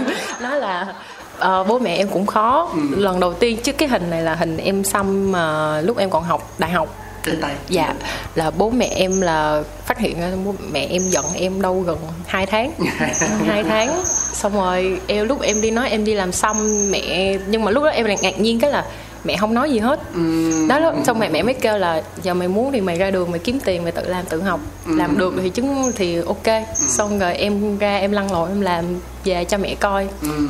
Nó 0.41 0.55
là 0.55 0.93
uh, 1.37 1.67
bố 1.67 1.79
mẹ 1.79 1.95
em 1.95 2.07
cũng 2.07 2.25
khó. 2.25 2.69
Ừ. 2.73 2.81
lần 2.95 3.19
đầu 3.19 3.33
tiên 3.33 3.57
trước 3.63 3.77
cái 3.77 3.89
hình 3.89 4.09
này 4.09 4.21
là 4.21 4.35
hình 4.35 4.57
em 4.57 4.83
xăm 4.83 5.29
uh, 5.31 5.85
lúc 5.85 5.97
em 5.97 6.09
còn 6.09 6.23
học 6.23 6.51
đại 6.57 6.71
học 6.71 7.00
trên 7.25 7.41
tay 7.41 7.55
dạ 7.69 7.93
là 8.35 8.51
bố 8.51 8.69
mẹ 8.69 8.85
em 8.85 9.21
là 9.21 9.63
phát 9.85 9.97
hiện 9.97 10.45
bố 10.45 10.55
mẹ 10.71 10.87
em 10.89 11.01
giận 11.01 11.25
em 11.35 11.61
đâu 11.61 11.79
gần 11.79 11.97
2 12.27 12.45
tháng 12.45 12.71
hai 13.45 13.63
tháng 13.63 14.01
xong 14.33 14.53
rồi 14.53 14.99
em 15.07 15.27
lúc 15.27 15.41
em 15.41 15.61
đi 15.61 15.71
nói 15.71 15.89
em 15.89 16.05
đi 16.05 16.13
làm 16.13 16.31
xong 16.31 16.91
mẹ 16.91 17.37
nhưng 17.47 17.65
mà 17.65 17.71
lúc 17.71 17.83
đó 17.83 17.89
em 17.89 18.05
lại 18.05 18.17
ngạc 18.21 18.39
nhiên 18.39 18.59
cái 18.59 18.71
là 18.71 18.85
mẹ 19.23 19.37
không 19.37 19.53
nói 19.53 19.71
gì 19.71 19.79
hết 19.79 19.99
ừ. 20.13 20.51
đó 20.69 20.93
xong 21.03 21.19
mẹ 21.19 21.29
mẹ 21.29 21.43
mới 21.43 21.53
kêu 21.53 21.77
là 21.77 22.03
giờ 22.23 22.33
mày 22.33 22.47
muốn 22.47 22.71
thì 22.71 22.81
mày 22.81 22.97
ra 22.97 23.11
đường 23.11 23.31
mày 23.31 23.39
kiếm 23.39 23.59
tiền 23.65 23.83
mày 23.83 23.91
tự 23.91 24.07
làm 24.07 24.25
tự 24.25 24.41
học 24.41 24.59
ừ. 24.85 24.95
làm 24.95 25.17
được 25.17 25.33
thì 25.41 25.49
chứng 25.49 25.91
thì 25.95 26.17
ok 26.27 26.45
ừ. 26.45 26.61
xong 26.75 27.19
rồi 27.19 27.35
em 27.35 27.77
ra 27.77 27.97
em 27.97 28.11
lăn 28.11 28.31
lộn 28.31 28.49
em 28.49 28.61
làm 28.61 28.85
về 29.25 29.45
cho 29.45 29.57
mẹ 29.57 29.75
coi 29.75 30.07
ừ. 30.21 30.47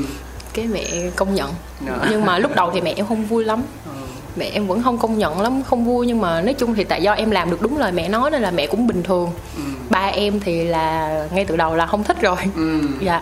cái 0.53 0.68
mẹ 0.68 0.83
công 1.15 1.35
nhận 1.35 1.50
no. 1.81 1.94
nhưng 2.09 2.25
mà 2.25 2.38
lúc 2.38 2.56
đầu 2.56 2.71
thì 2.73 2.81
mẹ 2.81 2.94
em 2.95 3.06
không 3.07 3.25
vui 3.25 3.45
lắm 3.45 3.63
ừ 3.85 3.90
mẹ 4.36 4.50
em 4.54 4.68
vẫn 4.68 4.83
không 4.83 4.98
công 4.98 5.18
nhận 5.18 5.42
lắm 5.42 5.63
không 5.63 5.86
vui 5.86 6.07
nhưng 6.07 6.22
mà 6.22 6.42
nói 6.42 6.54
chung 6.54 6.75
thì 6.75 6.83
tại 6.83 7.04
do 7.04 7.13
em 7.13 7.31
làm 7.31 7.51
được 7.51 7.62
đúng 7.62 7.78
lời 7.78 7.92
mẹ 7.92 8.10
nói 8.10 8.31
nên 8.31 8.42
là 8.42 8.51
mẹ 8.51 8.68
cũng 8.68 8.88
bình 8.88 9.04
thường 9.04 9.31
ừ. 9.57 9.63
ba 9.89 10.06
em 10.06 10.39
thì 10.39 10.63
là 10.63 11.28
ngay 11.33 11.45
từ 11.45 11.56
đầu 11.56 11.75
là 11.75 11.86
không 11.86 12.04
thích 12.04 12.22
rồi 12.22 12.38
ừ. 12.56 12.81
dạ 13.00 13.22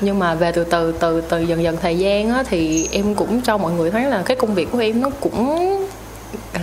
nhưng 0.00 0.18
mà 0.18 0.34
về 0.34 0.52
từ 0.52 0.64
từ 0.64 0.92
từ 0.92 1.20
từ 1.20 1.40
dần 1.40 1.62
dần 1.62 1.76
thời 1.82 1.98
gian 1.98 2.30
á 2.30 2.42
thì 2.46 2.88
em 2.92 3.14
cũng 3.14 3.40
cho 3.40 3.58
mọi 3.58 3.72
người 3.72 3.90
thấy 3.90 4.04
là 4.04 4.22
cái 4.22 4.36
công 4.36 4.54
việc 4.54 4.68
của 4.72 4.78
em 4.78 5.00
nó 5.00 5.10
cũng 5.20 5.56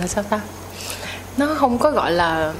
là 0.00 0.06
sao 0.06 0.22
ta 0.22 0.40
nó 1.36 1.54
không 1.54 1.78
có 1.78 1.90
gọi 1.90 2.12
là 2.12 2.52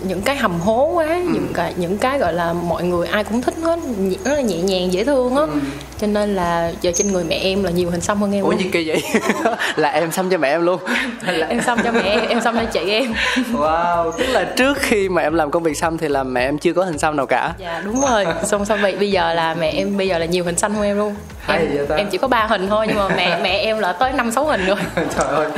những 0.00 0.22
cái 0.22 0.36
hầm 0.36 0.60
hố 0.60 0.86
quá 0.86 1.06
ừ. 1.06 1.28
những 1.32 1.48
cái 1.54 1.74
những 1.76 1.98
cái 1.98 2.18
gọi 2.18 2.32
là 2.32 2.52
mọi 2.52 2.84
người 2.84 3.06
ai 3.06 3.24
cũng 3.24 3.42
thích 3.42 3.54
hết 3.62 3.78
rất 4.24 4.32
là 4.32 4.40
nhẹ 4.40 4.62
nhàng 4.62 4.92
dễ 4.92 5.04
thương 5.04 5.36
á 5.36 5.42
ừ. 5.42 5.60
Cho 6.02 6.08
nên 6.08 6.34
là 6.34 6.72
giờ 6.80 6.92
trên 6.94 7.12
người 7.12 7.24
mẹ 7.24 7.36
em 7.36 7.64
là 7.64 7.70
nhiều 7.70 7.90
hình 7.90 8.00
xăm 8.00 8.20
hơn 8.20 8.32
em 8.32 8.44
ủa 8.44 8.52
gì 8.52 8.70
kỳ 8.72 8.88
vậy? 8.88 9.02
Là 9.76 9.88
em 9.88 10.12
xăm 10.12 10.30
cho 10.30 10.38
mẹ 10.38 10.48
em 10.48 10.62
luôn. 10.62 10.80
Là... 11.26 11.46
em 11.46 11.62
xăm 11.62 11.78
cho 11.84 11.92
mẹ 11.92 12.00
em 12.02 12.28
em 12.28 12.40
xăm 12.40 12.56
cho 12.56 12.64
chị 12.64 12.90
em. 12.90 13.14
Wow 13.52 14.12
tức 14.18 14.26
là 14.28 14.44
trước 14.44 14.78
khi 14.80 15.08
mà 15.08 15.22
em 15.22 15.34
làm 15.34 15.50
công 15.50 15.62
việc 15.62 15.76
xăm 15.76 15.98
thì 15.98 16.08
là 16.08 16.22
mẹ 16.22 16.40
em 16.48 16.58
chưa 16.58 16.72
có 16.72 16.84
hình 16.84 16.98
xăm 16.98 17.16
nào 17.16 17.26
cả. 17.26 17.54
Dạ 17.58 17.82
đúng 17.84 18.00
rồi. 18.00 18.26
Xong 18.44 18.64
xong 18.64 18.82
vậy 18.82 18.96
bây 18.96 19.10
giờ 19.10 19.34
là 19.34 19.54
mẹ 19.54 19.70
em 19.70 19.96
bây 19.96 20.08
giờ 20.08 20.18
là 20.18 20.26
nhiều 20.26 20.44
hình 20.44 20.58
xăm 20.58 20.74
hơn 20.74 20.84
em 20.84 20.96
luôn. 20.96 21.14
Hay 21.40 21.58
em, 21.58 21.86
em 21.96 22.08
chỉ 22.10 22.18
có 22.18 22.28
ba 22.28 22.46
hình 22.46 22.68
thôi 22.68 22.86
nhưng 22.88 22.96
mà 22.96 23.08
mẹ 23.08 23.40
mẹ 23.42 23.58
em 23.58 23.78
là 23.78 23.92
tới 23.92 24.12
năm 24.12 24.30
sáu 24.30 24.44
hình 24.44 24.66
rồi. 24.66 24.76
Trời 25.16 25.26
ơi. 25.26 25.50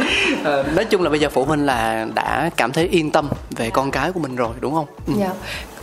À, 0.44 0.62
nói 0.74 0.84
chung 0.84 1.02
là 1.02 1.10
bây 1.10 1.20
giờ 1.20 1.28
phụ 1.28 1.44
huynh 1.44 1.66
là 1.66 2.06
đã 2.14 2.50
cảm 2.56 2.72
thấy 2.72 2.88
yên 2.88 3.10
tâm 3.10 3.28
về 3.50 3.70
con 3.70 3.90
cái 3.90 4.12
của 4.12 4.20
mình 4.20 4.36
rồi 4.36 4.54
đúng 4.60 4.74
không? 4.74 4.86
Ừ. 5.06 5.12
dạ. 5.18 5.30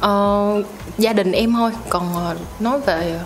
Uh, 0.10 0.66
gia 0.98 1.14
đình 1.14 1.32
em 1.32 1.54
thôi. 1.54 1.72
Còn 1.90 2.04
uh, 2.32 2.62
nói 2.62 2.80
về 2.86 3.20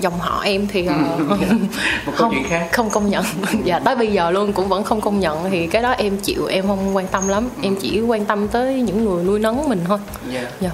dòng 0.00 0.18
họ 0.18 0.42
em 0.44 0.66
thì 0.66 0.88
uh, 0.88 1.28
một 2.06 2.12
không 2.14 2.32
chuyện 2.34 2.44
khác. 2.48 2.68
không 2.72 2.90
công 2.90 3.10
nhận 3.10 3.24
dạ 3.64 3.78
tới 3.78 3.96
bây 3.96 4.06
giờ 4.06 4.30
luôn 4.30 4.52
cũng 4.52 4.68
vẫn 4.68 4.84
không 4.84 5.00
công 5.00 5.20
nhận 5.20 5.50
thì 5.50 5.66
cái 5.66 5.82
đó 5.82 5.90
em 5.90 6.16
chịu 6.16 6.46
em 6.46 6.66
không 6.66 6.96
quan 6.96 7.06
tâm 7.06 7.28
lắm 7.28 7.48
ừ. 7.56 7.60
em 7.62 7.76
chỉ 7.80 8.00
quan 8.00 8.24
tâm 8.24 8.48
tới 8.48 8.82
những 8.82 9.04
người 9.04 9.24
nuôi 9.24 9.38
nấng 9.38 9.68
mình 9.68 9.80
thôi 9.88 9.98
dạ 10.32 10.40
yeah. 10.40 10.52
yeah 10.60 10.72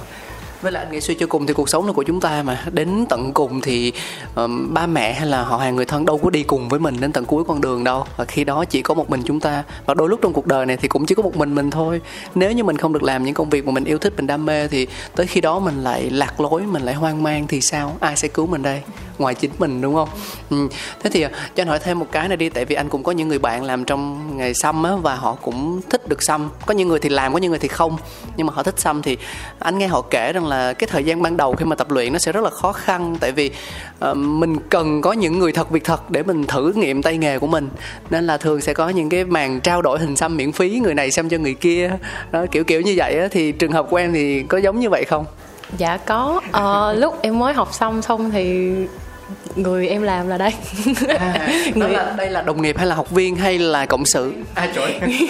với 0.67 0.73
lại 0.73 0.85
anh 0.85 0.93
nghĩ 0.93 1.01
suy 1.01 1.15
cho 1.15 1.27
cùng 1.27 1.47
thì 1.47 1.55
cuộc 1.55 1.69
sống 1.69 1.87
là 1.87 1.93
của 1.93 2.03
chúng 2.03 2.21
ta 2.21 2.43
mà. 2.43 2.65
Đến 2.73 3.07
tận 3.09 3.33
cùng 3.35 3.61
thì 3.61 3.93
um, 4.35 4.75
ba 4.75 4.87
mẹ 4.87 5.13
hay 5.13 5.27
là 5.27 5.43
họ 5.43 5.57
hàng 5.57 5.77
người 5.77 5.85
thân 5.85 6.05
đâu 6.05 6.19
có 6.19 6.31
đi 6.31 6.43
cùng 6.43 6.69
với 6.69 6.81
mình 6.81 7.01
đến 7.01 7.13
tận 7.13 7.25
cuối 7.25 7.45
con 7.45 7.61
đường 7.61 7.85
đâu. 7.85 8.05
Và 8.17 8.25
khi 8.25 8.45
đó 8.45 8.65
chỉ 8.65 8.83
có 8.83 8.95
một 8.95 9.11
mình 9.11 9.23
chúng 9.25 9.41
ta. 9.41 9.65
Và 9.87 9.95
đôi 9.95 10.09
lúc 10.09 10.21
trong 10.23 10.33
cuộc 10.33 10.47
đời 10.47 10.67
này 10.67 10.77
thì 10.77 10.89
cũng 10.89 11.07
chỉ 11.07 11.15
có 11.15 11.23
một 11.23 11.37
mình 11.37 11.55
mình 11.55 11.71
thôi. 11.71 12.01
Nếu 12.35 12.53
như 12.53 12.65
mình 12.65 12.77
không 12.77 12.93
được 12.93 13.03
làm 13.03 13.25
những 13.25 13.35
công 13.35 13.51
việc 13.51 13.67
mà 13.67 13.73
mình 13.73 13.85
yêu 13.85 13.99
thích 13.99 14.13
mình 14.17 14.27
đam 14.27 14.47
mê 14.47 14.69
thì 14.69 14.87
tới 15.17 15.27
khi 15.27 15.41
đó 15.41 15.59
mình 15.59 15.85
lại 15.85 16.11
lạc 16.11 16.41
lối 16.41 16.63
mình 16.63 16.83
lại 16.83 16.95
hoang 16.95 17.23
mang 17.23 17.47
thì 17.47 17.61
sao? 17.61 17.97
Ai 18.01 18.17
sẽ 18.17 18.29
cứu 18.29 18.47
mình 18.47 18.63
đây? 18.63 18.83
Ngoài 19.19 19.35
chính 19.35 19.51
mình 19.59 19.81
đúng 19.81 19.95
không? 19.95 20.09
Ừ. 20.51 20.69
thế 21.03 21.11
thì 21.13 21.23
ờ, 21.23 21.31
cho 21.55 21.63
anh 21.63 21.69
hỏi 21.69 21.79
thêm 21.79 21.99
một 21.99 22.07
cái 22.13 22.29
này 22.29 22.37
đi. 22.37 22.49
Tại 22.49 22.65
vì 22.65 22.75
anh 22.75 22.89
cũng 22.89 23.03
có 23.03 23.13
những 23.13 23.29
người 23.29 23.39
bạn 23.39 23.65
làm 23.65 23.85
trong 23.85 24.37
nghề 24.37 24.55
xăm 24.55 24.83
á 24.83 24.97
và 24.97 25.15
họ 25.15 25.37
cũng 25.43 25.81
thích 25.91 26.09
được 26.09 26.23
xăm. 26.23 26.51
Có 26.67 26.75
những 26.75 26.89
người 26.89 26.99
thì 26.99 27.09
làm 27.09 27.33
có 27.33 27.39
những 27.39 27.51
người 27.51 27.59
thì 27.59 27.69
không. 27.69 27.97
Nhưng 28.37 28.47
mà 28.47 28.53
họ 28.53 28.63
thích 28.63 28.81
xăm 28.81 29.03
thì 29.03 29.17
anh 29.59 29.79
nghe 29.79 29.87
họ 29.87 30.03
kể 30.11 30.33
rằng 30.33 30.47
là 30.47 30.56
cái 30.79 30.89
thời 30.91 31.05
gian 31.05 31.23
ban 31.23 31.37
đầu 31.37 31.55
khi 31.55 31.65
mà 31.65 31.77
tập 31.77 31.91
luyện 31.91 32.13
nó 32.13 32.19
sẽ 32.19 32.33
rất 32.33 32.45
là 32.45 32.51
khó 32.51 32.73
khăn. 32.73 33.17
Tại 33.21 33.33
vì 33.33 33.51
uh, 34.11 34.17
mình 34.17 34.57
cần 34.71 35.03
có 35.03 35.13
những 35.13 35.39
người 35.39 35.53
thật 35.53 35.71
việc 35.71 35.85
thật 35.85 36.11
để 36.11 36.23
mình 36.23 36.47
thử 36.47 36.73
nghiệm 36.73 37.03
tay 37.03 37.19
nghề 37.19 37.39
của 37.39 37.47
mình. 37.47 37.69
Nên 38.11 38.27
là 38.27 38.37
thường 38.37 38.61
sẽ 38.61 38.75
có 38.75 38.89
những 38.89 39.09
cái 39.09 39.25
màn 39.25 39.61
trao 39.61 39.83
đổi 39.83 39.99
hình 39.99 40.17
xăm 40.17 40.37
miễn 40.37 40.53
phí 40.53 40.81
người 40.83 40.95
này 40.95 41.11
xăm 41.11 41.29
cho 41.29 41.39
người 41.39 41.55
kia. 41.55 41.91
Đó 42.31 42.47
kiểu 42.51 42.65
kiểu 42.65 42.81
như 42.81 42.95
vậy 42.97 43.19
á. 43.19 43.29
Thì 43.31 43.53
trường 43.53 43.73
hợp 43.73 43.87
của 43.91 43.97
em 43.97 44.13
thì 44.13 44.43
có 44.43 44.59
giống 44.59 44.81
như 44.81 44.91
vậy 44.91 45.05
không? 45.05 45.25
Dạ 45.79 45.97
có. 45.97 46.41
Ờ, 46.53 46.95
lúc 46.99 47.19
em 47.23 47.39
mới 47.39 47.55
học 47.55 47.69
xong 47.73 48.03
xong 48.03 48.31
thì 48.31 48.73
người 49.57 49.89
em 49.89 50.03
làm 50.03 50.29
là 50.29 50.39
đây. 50.39 50.53
À, 51.19 51.49
người 51.75 51.91
là 51.91 52.15
đây 52.17 52.31
là 52.31 52.43
đồng 52.43 52.63
nghiệp 52.63 52.79
hay 52.79 52.87
là 52.87 52.95
học 52.95 53.11
viên 53.11 53.37
hay 53.37 53.59
là 53.59 53.87
cộng 53.87 54.07
sự? 54.07 54.33
À 54.55 54.69
trời 54.75 55.01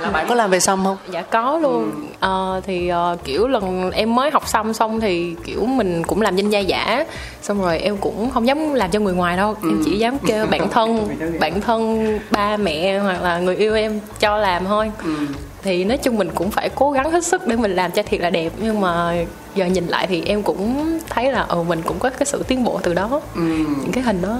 là 0.00 0.10
bạn 0.10 0.26
có 0.28 0.34
làm 0.34 0.50
về 0.50 0.60
xăm 0.60 0.84
không? 0.84 0.96
Dạ 1.10 1.22
có 1.22 1.58
luôn. 1.58 1.90
Ừ. 2.20 2.26
à, 2.56 2.60
thì 2.66 2.92
uh, 3.12 3.24
kiểu 3.24 3.48
lần 3.48 3.90
em 3.90 4.14
mới 4.14 4.30
học 4.30 4.48
xong 4.48 4.74
xong 4.74 5.00
thì 5.00 5.34
kiểu 5.44 5.66
mình 5.66 6.02
cũng 6.04 6.22
làm 6.22 6.36
danh 6.36 6.50
gia 6.50 6.58
giả. 6.58 7.04
Xong 7.42 7.62
rồi 7.62 7.78
em 7.78 7.96
cũng 7.96 8.30
không 8.30 8.46
dám 8.46 8.74
làm 8.74 8.90
cho 8.90 9.00
người 9.00 9.14
ngoài 9.14 9.36
đâu. 9.36 9.54
Ừ. 9.62 9.68
em 9.68 9.82
chỉ 9.84 9.98
dám 9.98 10.18
kêu 10.26 10.46
bạn 10.46 10.70
thân 10.70 11.08
bạn 11.40 11.60
thân 11.60 12.18
ba 12.30 12.56
mẹ 12.56 12.98
hoặc 12.98 13.22
là 13.22 13.38
người 13.38 13.56
yêu 13.56 13.74
em 13.74 14.00
cho 14.20 14.36
làm 14.36 14.64
thôi. 14.64 14.90
Ừ. 15.04 15.14
Thì 15.62 15.84
nói 15.84 15.96
chung 15.96 16.18
mình 16.18 16.30
cũng 16.34 16.50
phải 16.50 16.68
cố 16.68 16.90
gắng 16.90 17.10
hết 17.10 17.24
sức 17.24 17.46
để 17.46 17.56
mình 17.56 17.70
làm 17.76 17.90
cho 17.90 18.02
thiệt 18.02 18.20
là 18.20 18.30
đẹp. 18.30 18.52
Nhưng 18.60 18.80
mà 18.80 19.14
giờ 19.54 19.66
nhìn 19.66 19.86
lại 19.86 20.06
thì 20.06 20.22
em 20.26 20.42
cũng 20.42 20.98
thấy 21.10 21.32
là 21.32 21.40
ờ 21.48 21.62
mình 21.62 21.82
cũng 21.82 21.98
có 21.98 22.10
cái 22.10 22.26
sự 22.26 22.42
tiến 22.48 22.64
bộ 22.64 22.80
từ 22.82 22.94
đó. 22.94 23.20
Ừ. 23.34 23.42
những 23.82 23.92
cái 23.92 24.02
hình 24.02 24.22
đó 24.22 24.38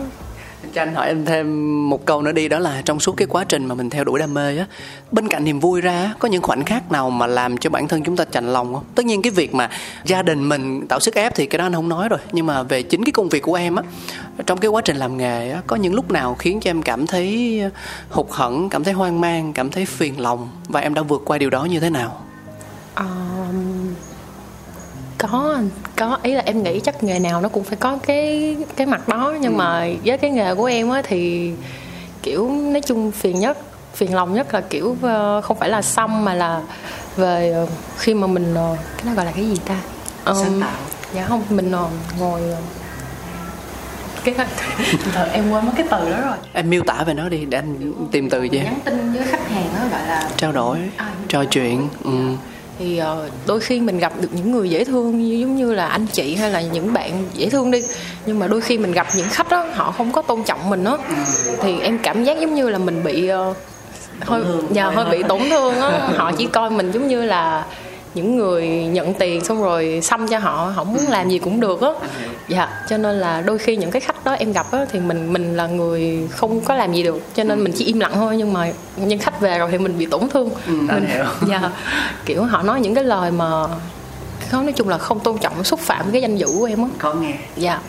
cho 0.77 0.83
anh 0.83 0.95
hỏi 0.95 1.07
em 1.07 1.25
thêm 1.25 1.89
một 1.91 2.07
câu 2.07 2.23
nữa 2.23 2.33
đi 2.33 2.49
đó 2.49 2.59
là 2.59 2.83
trong 2.85 3.01
suốt 3.01 3.17
cái 3.17 3.27
quá 3.27 3.45
trình 3.45 3.67
mà 3.67 3.75
mình 3.75 3.91
theo 3.91 4.05
đuổi 4.05 4.19
đam 4.19 4.35
mê 4.35 4.59
á 4.59 4.67
bên 5.13 5.29
cạnh 5.29 5.45
niềm 5.45 5.61
vui 5.61 5.81
ra 5.81 6.15
có 6.19 6.29
những 6.29 6.43
khoảnh 6.43 6.65
khắc 6.65 6.93
nào 6.93 7.11
mà 7.11 7.27
làm 7.27 7.59
cho 7.59 7.71
bản 7.71 7.89
thân 7.89 8.03
chúng 8.05 8.17
ta 8.17 8.25
chạnh 8.25 8.53
lòng 8.53 8.75
không? 8.75 8.85
Tất 8.95 9.07
nhiên 9.07 9.23
cái 9.23 9.31
việc 9.31 9.55
mà 9.55 9.71
gia 10.05 10.23
đình 10.23 10.49
mình 10.49 10.87
tạo 10.87 11.01
sức 11.01 11.15
ép 11.15 11.35
thì 11.35 11.47
cái 11.47 11.59
đó 11.59 11.67
anh 11.67 11.73
không 11.73 11.89
nói 11.89 12.09
rồi 12.09 12.19
nhưng 12.33 12.47
mà 12.47 12.63
về 12.63 12.83
chính 12.83 13.05
cái 13.05 13.13
công 13.13 13.29
việc 13.29 13.43
của 13.43 13.55
em 13.55 13.77
á 13.77 13.83
trong 14.47 14.59
cái 14.59 14.69
quá 14.69 14.83
trình 14.85 14.97
làm 14.97 15.17
nghề 15.17 15.51
á 15.51 15.61
có 15.67 15.77
những 15.77 15.95
lúc 15.95 16.11
nào 16.11 16.35
khiến 16.35 16.61
cho 16.61 16.71
em 16.71 16.83
cảm 16.83 17.07
thấy 17.07 17.61
ờ, 17.61 17.71
hụt 18.11 18.27
hẫng 18.31 18.69
cảm 18.69 18.85
thấy 18.85 18.95
hoang 18.95 19.21
mang 19.21 19.53
cảm 19.53 19.71
thấy 19.71 19.87
phiền 19.87 20.21
lòng 20.21 20.49
và 20.69 20.81
em 20.81 20.95
đã 20.95 21.03
vượt 21.03 21.23
qua 21.25 21.39
điều 21.39 21.51
đó 21.51 21.65
như 21.65 21.81
thế 21.81 21.91
nào? 21.91 22.23
Um, 22.97 23.95
có 25.19 25.59
có. 25.97 26.19
Ý 26.23 26.35
là 26.35 26.43
em 26.47 26.63
nghĩ 26.63 26.81
chắc 26.81 27.03
nghề 27.03 27.19
nào 27.19 27.41
nó 27.41 27.49
cũng 27.49 27.65
phải 27.65 27.77
có 27.77 27.99
cái 28.07 28.57
cái 28.77 28.87
mặt 28.87 29.09
đó. 29.09 29.35
Nhưng 29.41 29.53
ừ. 29.53 29.57
mà 29.57 29.89
với 30.05 30.19
cái 30.19 30.31
nghề 30.31 30.55
của 30.55 30.65
em 30.65 30.91
á 30.91 31.03
thì 31.05 31.53
kiểu 32.23 32.51
nói 32.51 32.81
chung 32.81 33.13
phiền 33.13 33.41
nhất 33.41 33.59
phiền 33.95 34.15
lòng 34.15 34.35
nhất 34.35 34.55
là 34.55 34.61
kiểu 34.61 34.89
uh, 34.89 35.45
không 35.45 35.59
phải 35.59 35.69
là 35.69 35.83
xăm 35.83 36.25
mà 36.25 36.35
là 36.35 36.63
về 37.17 37.63
uh, 37.63 37.69
khi 37.97 38.15
mà 38.15 38.27
mình 38.27 38.55
uh, 38.73 38.79
cái 38.97 39.05
nó 39.07 39.15
gọi 39.15 39.25
là 39.25 39.33
cái 39.33 39.49
gì 39.49 39.57
ta? 39.67 39.81
Um, 40.25 40.37
sáng 40.43 40.61
tạo. 40.61 40.77
dạ 41.15 41.25
không 41.29 41.43
mình 41.51 41.73
ngồi 42.19 42.41
cái 44.25 44.35
em 45.33 45.51
quên 45.51 45.67
mất 45.67 45.73
cái 45.77 45.87
từ 45.91 46.11
đó 46.11 46.21
rồi. 46.21 46.37
Em 46.53 46.71
miêu 46.71 46.83
tả 46.87 47.05
về 47.07 47.15
nó 47.15 47.29
đi 47.29 47.45
để 47.45 47.59
anh 47.59 47.93
tìm 48.13 48.31
từ 48.31 48.49
cho 48.49 48.59
nhắn 48.59 48.79
tin 48.85 49.13
với 49.13 49.23
khách 49.25 49.49
hàng 49.51 49.69
đó 49.75 49.81
gọi 49.91 50.07
là 50.07 50.31
trao 50.37 50.53
đổi 50.53 50.79
à, 50.97 51.13
trò 51.29 51.45
chuyện 51.45 51.89
ừ. 52.05 52.11
Thì 52.79 53.01
uh, 53.01 53.33
đôi 53.47 53.61
khi 53.61 53.81
mình 53.81 53.99
gặp 53.99 54.13
được 54.21 54.29
những 54.33 54.53
người 54.53 54.71
dễ 54.71 54.85
thương 54.85 55.19
như, 55.21 55.35
giống 55.35 55.57
như 55.57 55.75
là 55.75 55.87
anh 55.87 56.07
chị 56.07 56.35
hay 56.35 56.51
là 56.51 56.61
những 56.61 56.93
bạn 56.93 57.25
dễ 57.35 57.51
thương 57.51 57.71
đi 57.71 57.83
nhưng 58.27 58.39
mà 58.39 58.47
đôi 58.47 58.61
khi 58.61 58.79
mình 58.79 58.93
gặp 58.93 59.07
những 59.17 59.29
khách 59.31 59.49
đó 59.49 59.67
họ 59.75 59.93
không 59.93 60.13
có 60.13 60.23
tôn 60.23 60.43
trọng 60.43 60.71
mình 60.71 60.85
đó 60.85 60.99
thì 61.63 61.81
em 61.81 61.99
cảm 62.03 62.25
giác 62.25 62.41
giống 62.41 62.55
như 62.55 62.69
là 62.69 62.79
mình 62.79 63.05
bị 63.05 63.31
uh, 63.33 63.57
hơi 64.21 64.43
nhờ 64.71 64.91
hơi 64.91 65.05
bị 65.11 65.23
tổn 65.23 65.41
thương 65.51 65.81
á. 65.81 65.91
Họ 66.17 66.33
chỉ 66.33 66.47
coi 66.47 66.71
mình 66.71 66.91
giống 66.91 67.09
như 67.09 67.25
là 67.25 67.65
những 68.17 68.37
người 68.37 68.69
nhận 68.69 69.15
tiền 69.15 69.45
xong 69.45 69.63
rồi 69.63 70.01
xăm 70.03 70.29
cho 70.29 70.39
họ 70.39 70.73
họ 70.75 70.85
muốn 70.85 71.03
làm 71.09 71.29
gì 71.29 71.39
cũng 71.39 71.61
được 71.61 71.81
á. 71.81 71.91
Dạ 72.49 72.69
cho 72.89 72.97
nên 72.97 73.21
là 73.21 73.41
đôi 73.41 73.59
khi 73.59 73.77
những 73.77 73.91
cái 73.91 74.01
khách 74.01 74.25
đó 74.25 74.33
em 74.33 74.53
gặp 74.53 74.67
á 74.73 74.87
thì 74.93 75.01
mình 75.01 75.33
mình 75.33 75.57
là 75.57 75.67
người 75.67 76.29
không 76.31 76.61
có 76.61 76.75
làm 76.75 76.93
gì 76.93 77.03
được 77.03 77.23
cho 77.35 77.45
nên 77.45 77.65
mình 77.65 77.73
chỉ 77.77 77.85
im 77.85 78.01
lặng 78.01 78.13
thôi 78.15 78.37
nhưng 78.37 78.53
mà 78.53 78.73
nhưng 78.97 79.19
khách 79.19 79.41
về 79.41 79.59
rồi 79.59 79.69
thì 79.73 79.79
mình 79.79 79.99
bị 79.99 80.07
tổn 80.07 80.29
thương. 80.29 80.51
Ừ, 80.67 80.73
mình 80.73 81.09
dạ 81.49 81.71
kiểu 82.25 82.43
họ 82.43 82.63
nói 82.63 82.81
những 82.81 82.95
cái 82.95 83.05
lời 83.05 83.31
mà 83.31 83.67
không 84.51 84.67
nói 84.67 84.73
chung 84.73 84.89
là 84.89 84.99
không 84.99 85.21
tôn 85.21 85.39
trọng 85.39 85.65
xúc 85.65 85.81
phạm 85.81 86.11
cái 86.13 86.23
danh 86.23 86.37
dự 86.37 86.47
của 86.59 86.65
em 86.65 86.83
á. 86.83 86.89
Có 86.99 87.15
nghe. 87.15 87.35
Dạ 87.57 87.81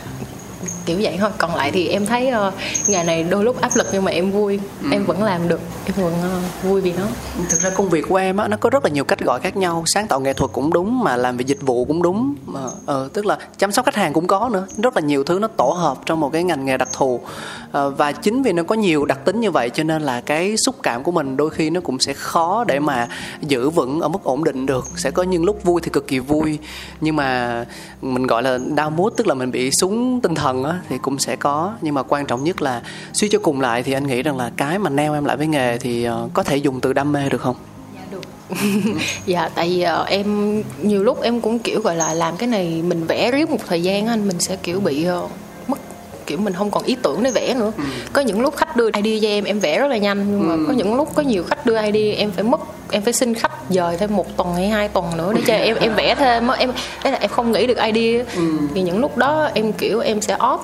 kiểu 0.86 0.98
vậy 1.02 1.18
thôi. 1.20 1.30
Còn 1.38 1.56
lại 1.56 1.72
thì 1.72 1.88
em 1.88 2.06
thấy 2.06 2.32
uh, 2.48 2.54
ngày 2.88 3.04
này 3.04 3.24
đôi 3.24 3.44
lúc 3.44 3.62
áp 3.62 3.72
lực 3.76 3.88
nhưng 3.92 4.04
mà 4.04 4.12
em 4.12 4.32
vui. 4.32 4.60
Ừ. 4.84 4.90
em 4.92 5.06
vẫn 5.06 5.24
làm 5.24 5.48
được. 5.48 5.60
Em 5.86 5.96
vẫn 5.96 6.14
uh, 6.14 6.64
vui 6.64 6.82
vì 6.82 6.94
nó. 6.94 7.04
Thực 7.50 7.60
ra 7.60 7.70
công 7.70 7.90
việc 7.90 8.06
của 8.10 8.16
em 8.16 8.38
á 8.38 8.48
nó 8.48 8.58
có 8.58 8.70
rất 8.70 8.84
là 8.84 8.90
nhiều 8.90 9.04
cách 9.04 9.20
gọi 9.20 9.40
khác 9.40 9.58
nhau. 9.58 9.84
Sáng 9.86 10.08
tạo 10.08 10.20
nghệ 10.20 10.34
thuật 10.34 10.52
cũng 10.54 10.74
đúng 10.74 11.04
mà 11.04 11.18
làm 11.18 11.38
về 11.38 11.44
dịch 11.48 11.62
vụ 11.62 11.86
cũng 11.86 12.02
đúng. 12.02 12.36
Mà 12.46 12.60
uh, 12.66 13.14
tức 13.14 13.26
là 13.26 13.38
chăm 13.58 13.72
sóc 13.72 13.86
khách 13.86 13.96
hàng 13.96 14.14
cũng 14.14 14.28
có 14.28 14.50
nữa. 14.54 14.68
Rất 14.78 14.96
là 14.96 15.02
nhiều 15.02 15.24
thứ 15.24 15.40
nó 15.40 15.48
tổ 15.48 15.66
hợp 15.66 15.98
trong 16.06 16.20
một 16.20 16.30
cái 16.34 16.44
ngành 16.44 16.66
nghề 16.66 16.78
đặc 16.78 16.90
thù. 16.94 17.16
Uh, 17.16 17.98
và 17.98 18.12
chính 18.12 18.42
vì 18.42 18.54
nó 18.54 18.64
có 18.64 18.76
nhiều 18.76 19.06
đặc 19.06 19.26
tính 19.26 19.40
như 19.40 19.52
vậy 19.52 19.70
cho 19.70 19.84
nên 19.84 20.02
là 20.02 20.22
cái 20.22 20.58
xúc 20.58 20.76
cảm 20.84 21.04
của 21.04 21.12
mình 21.12 21.38
đôi 21.38 21.50
khi 21.50 21.70
nó 21.70 21.82
cũng 21.82 22.00
sẽ 22.00 22.14
khó 22.14 22.64
để 22.64 22.80
mà 22.80 23.08
giữ 23.42 23.70
vững 23.70 24.02
ở 24.02 24.08
mức 24.08 24.24
ổn 24.24 24.44
định 24.44 24.66
được. 24.66 24.86
Sẽ 24.96 25.12
có 25.12 25.24
những 25.24 25.44
lúc 25.44 25.64
vui 25.64 25.82
thì 25.82 25.90
cực 25.90 26.08
kỳ 26.08 26.20
vui. 26.20 26.60
Nhưng 27.02 27.16
mà 27.16 27.66
mình 28.02 28.28
gọi 28.28 28.44
là 28.44 28.58
đau 28.76 28.90
mút 28.90 29.14
tức 29.18 29.28
là 29.28 29.34
mình 29.34 29.52
bị 29.52 29.72
súng 29.72 30.22
tinh 30.22 30.36
thần 30.36 30.47
á 30.64 30.80
thì 30.90 30.98
cũng 30.98 31.20
sẽ 31.20 31.36
có 31.36 31.74
nhưng 31.82 31.94
mà 31.94 32.04
quan 32.04 32.26
trọng 32.26 32.44
nhất 32.44 32.62
là 32.62 32.82
suy 33.14 33.30
cho 33.30 33.40
cùng 33.40 33.62
lại 33.62 33.84
thì 33.84 33.94
anh 33.94 34.08
nghĩ 34.08 34.24
rằng 34.24 34.38
là 34.38 34.52
cái 34.58 34.80
mà 34.80 34.90
neo 34.90 35.14
em 35.14 35.26
lại 35.26 35.38
với 35.38 35.48
nghề 35.48 35.78
thì 35.78 36.10
uh, 36.10 36.34
có 36.34 36.44
thể 36.44 36.58
dùng 36.58 36.82
từ 36.82 36.94
đam 36.94 37.12
mê 37.12 37.30
được 37.30 37.42
không 37.42 37.56
dạ 37.96 38.02
được 38.12 38.22
dạ 39.26 39.50
tại 39.56 39.70
vì 39.70 39.86
uh, 40.02 40.08
em 40.08 40.64
nhiều 40.82 41.04
lúc 41.04 41.22
em 41.22 41.42
cũng 41.42 41.60
kiểu 41.60 41.82
gọi 41.82 41.96
là 41.96 42.14
làm 42.14 42.38
cái 42.38 42.48
này 42.48 42.82
mình 42.88 43.06
vẽ 43.08 43.32
riết 43.32 43.50
một 43.50 43.60
thời 43.68 43.84
gian 43.84 44.08
anh 44.08 44.28
mình 44.28 44.40
sẽ 44.40 44.56
kiểu 44.56 44.80
bị 44.80 45.08
uh, 45.10 45.32
mất 45.68 45.80
kiểu 46.26 46.38
mình 46.38 46.54
không 46.54 46.72
còn 46.72 46.84
ý 46.84 46.96
tưởng 47.02 47.24
để 47.24 47.32
vẽ 47.32 47.54
nữa 47.54 47.72
ừ. 47.78 47.84
có 48.14 48.22
những 48.22 48.42
lúc 48.42 48.56
khách 48.58 48.76
đưa 48.76 48.90
idea 49.04 49.20
cho 49.22 49.28
em 49.28 49.44
em 49.44 49.60
vẽ 49.60 49.80
rất 49.80 49.88
là 49.88 49.98
nhanh 49.98 50.26
nhưng 50.32 50.48
mà 50.48 50.54
ừ. 50.54 50.64
có 50.68 50.74
những 50.74 50.96
lúc 50.96 51.10
có 51.16 51.22
nhiều 51.22 51.44
khách 51.44 51.66
đưa 51.66 51.82
idea 51.82 52.16
em 52.18 52.32
phải 52.32 52.44
mất 52.44 52.60
em 52.92 53.02
phải 53.02 53.14
xin 53.14 53.34
khách 53.34 53.57
dời 53.70 53.98
thêm 53.98 54.16
một 54.16 54.38
tuần 54.38 54.54
hay 54.54 54.68
hai 54.68 54.88
tuần 54.88 55.18
nữa 55.18 55.34
để 55.36 55.42
cho 55.48 55.54
em 55.54 55.78
em 55.80 55.96
vẽ 55.96 56.16
thêm 56.16 56.48
em 56.48 56.72
đấy 57.04 57.12
là 57.12 57.20
em 57.20 57.30
không 57.30 57.52
nghĩ 57.52 57.68
được 57.68 57.78
idea 57.78 58.26
ừ. 58.36 58.58
thì 58.74 58.82
những 58.82 59.00
lúc 59.00 59.18
đó 59.18 59.50
em 59.54 59.74
kiểu 59.74 60.00
em 60.00 60.22
sẽ 60.22 60.38
off 60.38 60.60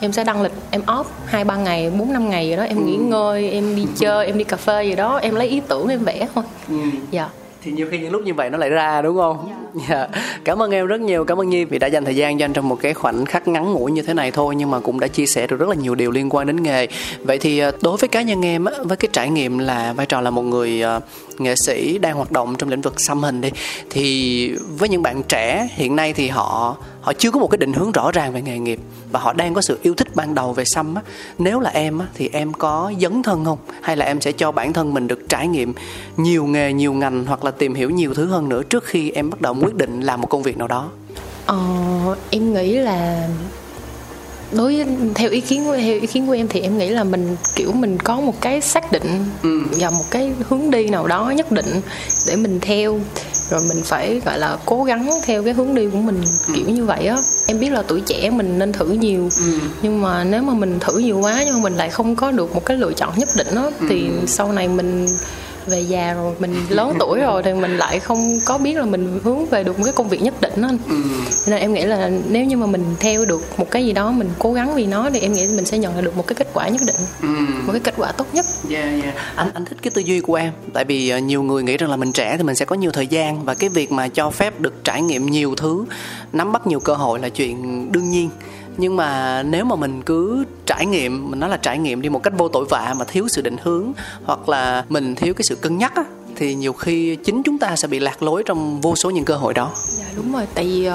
em 0.00 0.12
sẽ 0.12 0.24
đăng 0.24 0.42
lịch 0.42 0.52
em 0.70 0.82
off 0.86 1.04
hai 1.26 1.44
ba 1.44 1.56
ngày 1.56 1.90
bốn 1.90 2.12
năm 2.12 2.30
ngày 2.30 2.48
gì 2.48 2.56
đó 2.56 2.62
em 2.62 2.76
ừ. 2.76 2.82
nghỉ 2.82 2.96
ngơi 2.96 3.50
em 3.50 3.76
đi 3.76 3.86
chơi 3.96 4.26
em 4.26 4.38
đi 4.38 4.44
cà 4.44 4.56
phê 4.56 4.84
gì 4.84 4.94
đó 4.94 5.16
em 5.16 5.34
lấy 5.34 5.48
ý 5.48 5.60
tưởng 5.68 5.88
em 5.88 6.04
vẽ 6.04 6.26
thôi 6.34 6.44
ừ. 6.68 6.76
dạ 7.10 7.28
thì 7.66 7.72
nhiều 7.72 7.86
khi 7.90 7.98
những 7.98 8.12
lúc 8.12 8.22
như 8.22 8.34
vậy 8.34 8.50
nó 8.50 8.58
lại 8.58 8.70
ra 8.70 9.02
đúng 9.02 9.16
không? 9.16 9.48
Dạ. 9.88 9.96
Yeah. 9.96 10.10
Cảm 10.44 10.62
ơn 10.62 10.70
em 10.70 10.86
rất 10.86 11.00
nhiều, 11.00 11.24
cảm 11.24 11.40
ơn 11.40 11.48
Nhi 11.50 11.64
vì 11.64 11.78
đã 11.78 11.86
dành 11.86 12.04
thời 12.04 12.16
gian 12.16 12.38
cho 12.38 12.44
anh 12.44 12.52
trong 12.52 12.68
một 12.68 12.78
cái 12.80 12.94
khoảnh 12.94 13.24
khắc 13.24 13.48
ngắn 13.48 13.72
ngủi 13.72 13.92
như 13.92 14.02
thế 14.02 14.14
này 14.14 14.30
thôi 14.30 14.54
nhưng 14.56 14.70
mà 14.70 14.80
cũng 14.80 15.00
đã 15.00 15.08
chia 15.08 15.26
sẻ 15.26 15.46
được 15.46 15.56
rất 15.56 15.68
là 15.68 15.74
nhiều 15.74 15.94
điều 15.94 16.10
liên 16.10 16.28
quan 16.30 16.46
đến 16.46 16.62
nghề. 16.62 16.88
Vậy 17.20 17.38
thì 17.38 17.58
ờ, 17.58 17.72
đối 17.82 17.96
với 17.96 18.08
cá 18.08 18.22
nhân 18.22 18.44
em 18.44 18.64
á, 18.64 18.72
với 18.82 18.96
cái 18.96 19.08
trải 19.12 19.30
nghiệm 19.30 19.58
là 19.58 19.92
vai 19.92 20.06
trò 20.06 20.20
là 20.20 20.30
một 20.30 20.42
người 20.42 20.82
uh, 20.96 21.02
nghệ 21.40 21.54
sĩ 21.56 21.98
đang 21.98 22.16
hoạt 22.16 22.32
động 22.32 22.54
trong 22.58 22.68
lĩnh 22.68 22.80
vực 22.80 22.94
xăm 22.96 23.22
hình 23.22 23.40
đi 23.40 23.50
thì 23.90 24.52
với 24.78 24.88
những 24.88 25.02
bạn 25.02 25.22
trẻ 25.22 25.68
hiện 25.74 25.96
nay 25.96 26.12
thì 26.12 26.28
họ 26.28 26.76
họ 27.06 27.12
chưa 27.12 27.30
có 27.30 27.40
một 27.40 27.50
cái 27.50 27.58
định 27.58 27.72
hướng 27.72 27.92
rõ 27.92 28.10
ràng 28.12 28.32
về 28.32 28.42
nghề 28.42 28.58
nghiệp 28.58 28.78
và 29.12 29.20
họ 29.20 29.32
đang 29.32 29.54
có 29.54 29.60
sự 29.60 29.78
yêu 29.82 29.94
thích 29.94 30.08
ban 30.14 30.34
đầu 30.34 30.52
về 30.52 30.64
xăm 30.64 30.94
á. 30.94 31.02
Nếu 31.38 31.60
là 31.60 31.70
em 31.70 31.98
á 31.98 32.06
thì 32.14 32.30
em 32.32 32.52
có 32.52 32.92
dấn 33.00 33.22
thân 33.22 33.44
không? 33.44 33.58
Hay 33.82 33.96
là 33.96 34.04
em 34.04 34.20
sẽ 34.20 34.32
cho 34.32 34.52
bản 34.52 34.72
thân 34.72 34.94
mình 34.94 35.08
được 35.08 35.28
trải 35.28 35.48
nghiệm 35.48 35.72
nhiều 36.16 36.46
nghề 36.46 36.72
nhiều 36.72 36.92
ngành 36.92 37.24
hoặc 37.24 37.44
là 37.44 37.50
tìm 37.50 37.74
hiểu 37.74 37.90
nhiều 37.90 38.14
thứ 38.14 38.26
hơn 38.26 38.48
nữa 38.48 38.62
trước 38.62 38.84
khi 38.84 39.10
em 39.10 39.30
bắt 39.30 39.40
đầu 39.40 39.56
quyết 39.62 39.74
định 39.74 40.00
làm 40.00 40.20
một 40.20 40.26
công 40.30 40.42
việc 40.42 40.58
nào 40.58 40.68
đó? 40.68 40.90
Ờ, 41.46 41.58
em 42.30 42.54
nghĩ 42.54 42.72
là 42.72 43.28
đối 44.52 44.76
với 44.76 44.86
theo 45.14 45.30
ý 45.30 45.40
kiến 45.40 45.64
của 45.64 45.76
theo 45.76 46.00
ý 46.00 46.06
kiến 46.06 46.26
của 46.26 46.32
em 46.32 46.48
thì 46.48 46.60
em 46.60 46.78
nghĩ 46.78 46.88
là 46.88 47.04
mình 47.04 47.36
kiểu 47.54 47.72
mình 47.72 47.98
có 47.98 48.20
một 48.20 48.40
cái 48.40 48.60
xác 48.60 48.92
định 48.92 49.24
ừ. 49.42 49.62
và 49.80 49.90
một 49.90 50.04
cái 50.10 50.32
hướng 50.48 50.70
đi 50.70 50.88
nào 50.88 51.06
đó 51.06 51.30
nhất 51.36 51.52
định 51.52 51.80
để 52.28 52.36
mình 52.36 52.60
theo 52.60 53.00
rồi 53.50 53.60
mình 53.68 53.82
phải 53.84 54.20
gọi 54.24 54.38
là 54.38 54.58
cố 54.66 54.84
gắng 54.84 55.10
theo 55.24 55.42
cái 55.42 55.52
hướng 55.52 55.74
đi 55.74 55.88
của 55.92 55.98
mình 55.98 56.22
ừ. 56.46 56.52
kiểu 56.56 56.68
như 56.68 56.84
vậy 56.84 57.06
á 57.06 57.16
em 57.46 57.60
biết 57.60 57.70
là 57.72 57.82
tuổi 57.82 58.00
trẻ 58.00 58.30
mình 58.30 58.58
nên 58.58 58.72
thử 58.72 58.86
nhiều 58.86 59.28
ừ. 59.38 59.58
nhưng 59.82 60.02
mà 60.02 60.24
nếu 60.24 60.42
mà 60.42 60.54
mình 60.54 60.80
thử 60.80 60.98
nhiều 60.98 61.18
quá 61.18 61.42
nhưng 61.46 61.54
mà 61.54 61.60
mình 61.62 61.76
lại 61.76 61.90
không 61.90 62.16
có 62.16 62.30
được 62.30 62.54
một 62.54 62.64
cái 62.64 62.76
lựa 62.76 62.92
chọn 62.92 63.12
nhất 63.16 63.28
định 63.38 63.54
á 63.54 63.62
ừ. 63.80 63.86
thì 63.88 64.10
sau 64.26 64.52
này 64.52 64.68
mình 64.68 65.06
về 65.66 65.80
già 65.80 66.12
rồi 66.14 66.34
mình 66.38 66.54
lớn 66.68 66.92
tuổi 66.98 67.20
rồi 67.20 67.42
thì 67.42 67.52
mình 67.52 67.76
lại 67.76 68.00
không 68.00 68.18
có 68.46 68.58
biết 68.58 68.76
là 68.76 68.84
mình 68.84 69.20
hướng 69.24 69.46
về 69.46 69.64
được 69.64 69.78
một 69.78 69.84
cái 69.84 69.92
công 69.96 70.08
việc 70.08 70.22
nhất 70.22 70.40
định 70.40 70.62
anh 70.62 70.78
ừ. 70.88 70.96
nên 71.48 71.60
em 71.60 71.72
nghĩ 71.72 71.84
là 71.84 72.10
nếu 72.28 72.44
như 72.44 72.56
mà 72.56 72.66
mình 72.66 72.84
theo 73.00 73.24
được 73.24 73.58
một 73.58 73.70
cái 73.70 73.86
gì 73.86 73.92
đó 73.92 74.10
mình 74.10 74.28
cố 74.38 74.52
gắng 74.52 74.74
vì 74.74 74.86
nó 74.86 75.10
thì 75.10 75.20
em 75.20 75.32
nghĩ 75.32 75.46
mình 75.56 75.64
sẽ 75.64 75.78
nhận 75.78 76.04
được 76.04 76.16
một 76.16 76.26
cái 76.26 76.34
kết 76.34 76.48
quả 76.54 76.68
nhất 76.68 76.80
định 76.86 76.96
ừ. 77.22 77.28
một 77.66 77.72
cái 77.72 77.80
kết 77.80 77.94
quả 77.96 78.12
tốt 78.12 78.26
nhất 78.32 78.46
yeah, 78.70 79.02
yeah. 79.02 79.14
anh 79.34 79.50
anh 79.54 79.64
thích 79.64 79.78
cái 79.82 79.90
tư 79.90 80.02
duy 80.02 80.20
của 80.20 80.34
em 80.34 80.52
tại 80.72 80.84
vì 80.84 81.08
ờ, 81.08 81.18
nhiều 81.18 81.42
người 81.42 81.62
nghĩ 81.62 81.76
rằng 81.76 81.90
là 81.90 81.96
mình 81.96 82.12
trẻ 82.12 82.36
thì 82.36 82.42
mình 82.42 82.54
sẽ 82.54 82.64
có 82.64 82.76
nhiều 82.76 82.90
thời 82.90 83.06
gian 83.06 83.44
và 83.44 83.54
cái 83.54 83.68
việc 83.68 83.92
mà 83.92 84.08
cho 84.08 84.30
phép 84.30 84.60
được 84.60 84.84
trải 84.84 85.02
nghiệm 85.02 85.26
nhiều 85.26 85.54
thứ 85.54 85.84
nắm 86.32 86.52
bắt 86.52 86.66
nhiều 86.66 86.80
cơ 86.80 86.94
hội 86.94 87.18
là 87.18 87.28
chuyện 87.28 87.92
đương 87.92 88.10
nhiên 88.10 88.30
nhưng 88.76 88.96
mà 88.96 89.42
nếu 89.42 89.64
mà 89.64 89.76
mình 89.76 90.02
cứ 90.02 90.44
trải 90.66 90.86
nghiệm 90.86 91.30
mình 91.30 91.40
nói 91.40 91.50
là 91.50 91.56
trải 91.56 91.78
nghiệm 91.78 92.02
đi 92.02 92.08
một 92.08 92.22
cách 92.22 92.32
vô 92.38 92.48
tội 92.48 92.64
vạ 92.64 92.94
mà 92.98 93.04
thiếu 93.04 93.28
sự 93.28 93.42
định 93.42 93.56
hướng 93.62 93.92
hoặc 94.24 94.48
là 94.48 94.84
mình 94.88 95.14
thiếu 95.14 95.34
cái 95.34 95.42
sự 95.44 95.54
cân 95.54 95.78
nhắc 95.78 95.94
á 95.94 96.04
thì 96.36 96.54
nhiều 96.54 96.72
khi 96.72 97.16
chính 97.16 97.42
chúng 97.42 97.58
ta 97.58 97.76
sẽ 97.76 97.88
bị 97.88 97.98
lạc 97.98 98.22
lối 98.22 98.42
trong 98.46 98.80
vô 98.80 98.96
số 98.96 99.10
những 99.10 99.24
cơ 99.24 99.36
hội 99.36 99.54
đó. 99.54 99.70
Dạ 99.74 100.04
đúng 100.16 100.32
rồi. 100.32 100.46
Tại 100.54 100.64
vì 100.64 100.88
uh, 100.88 100.94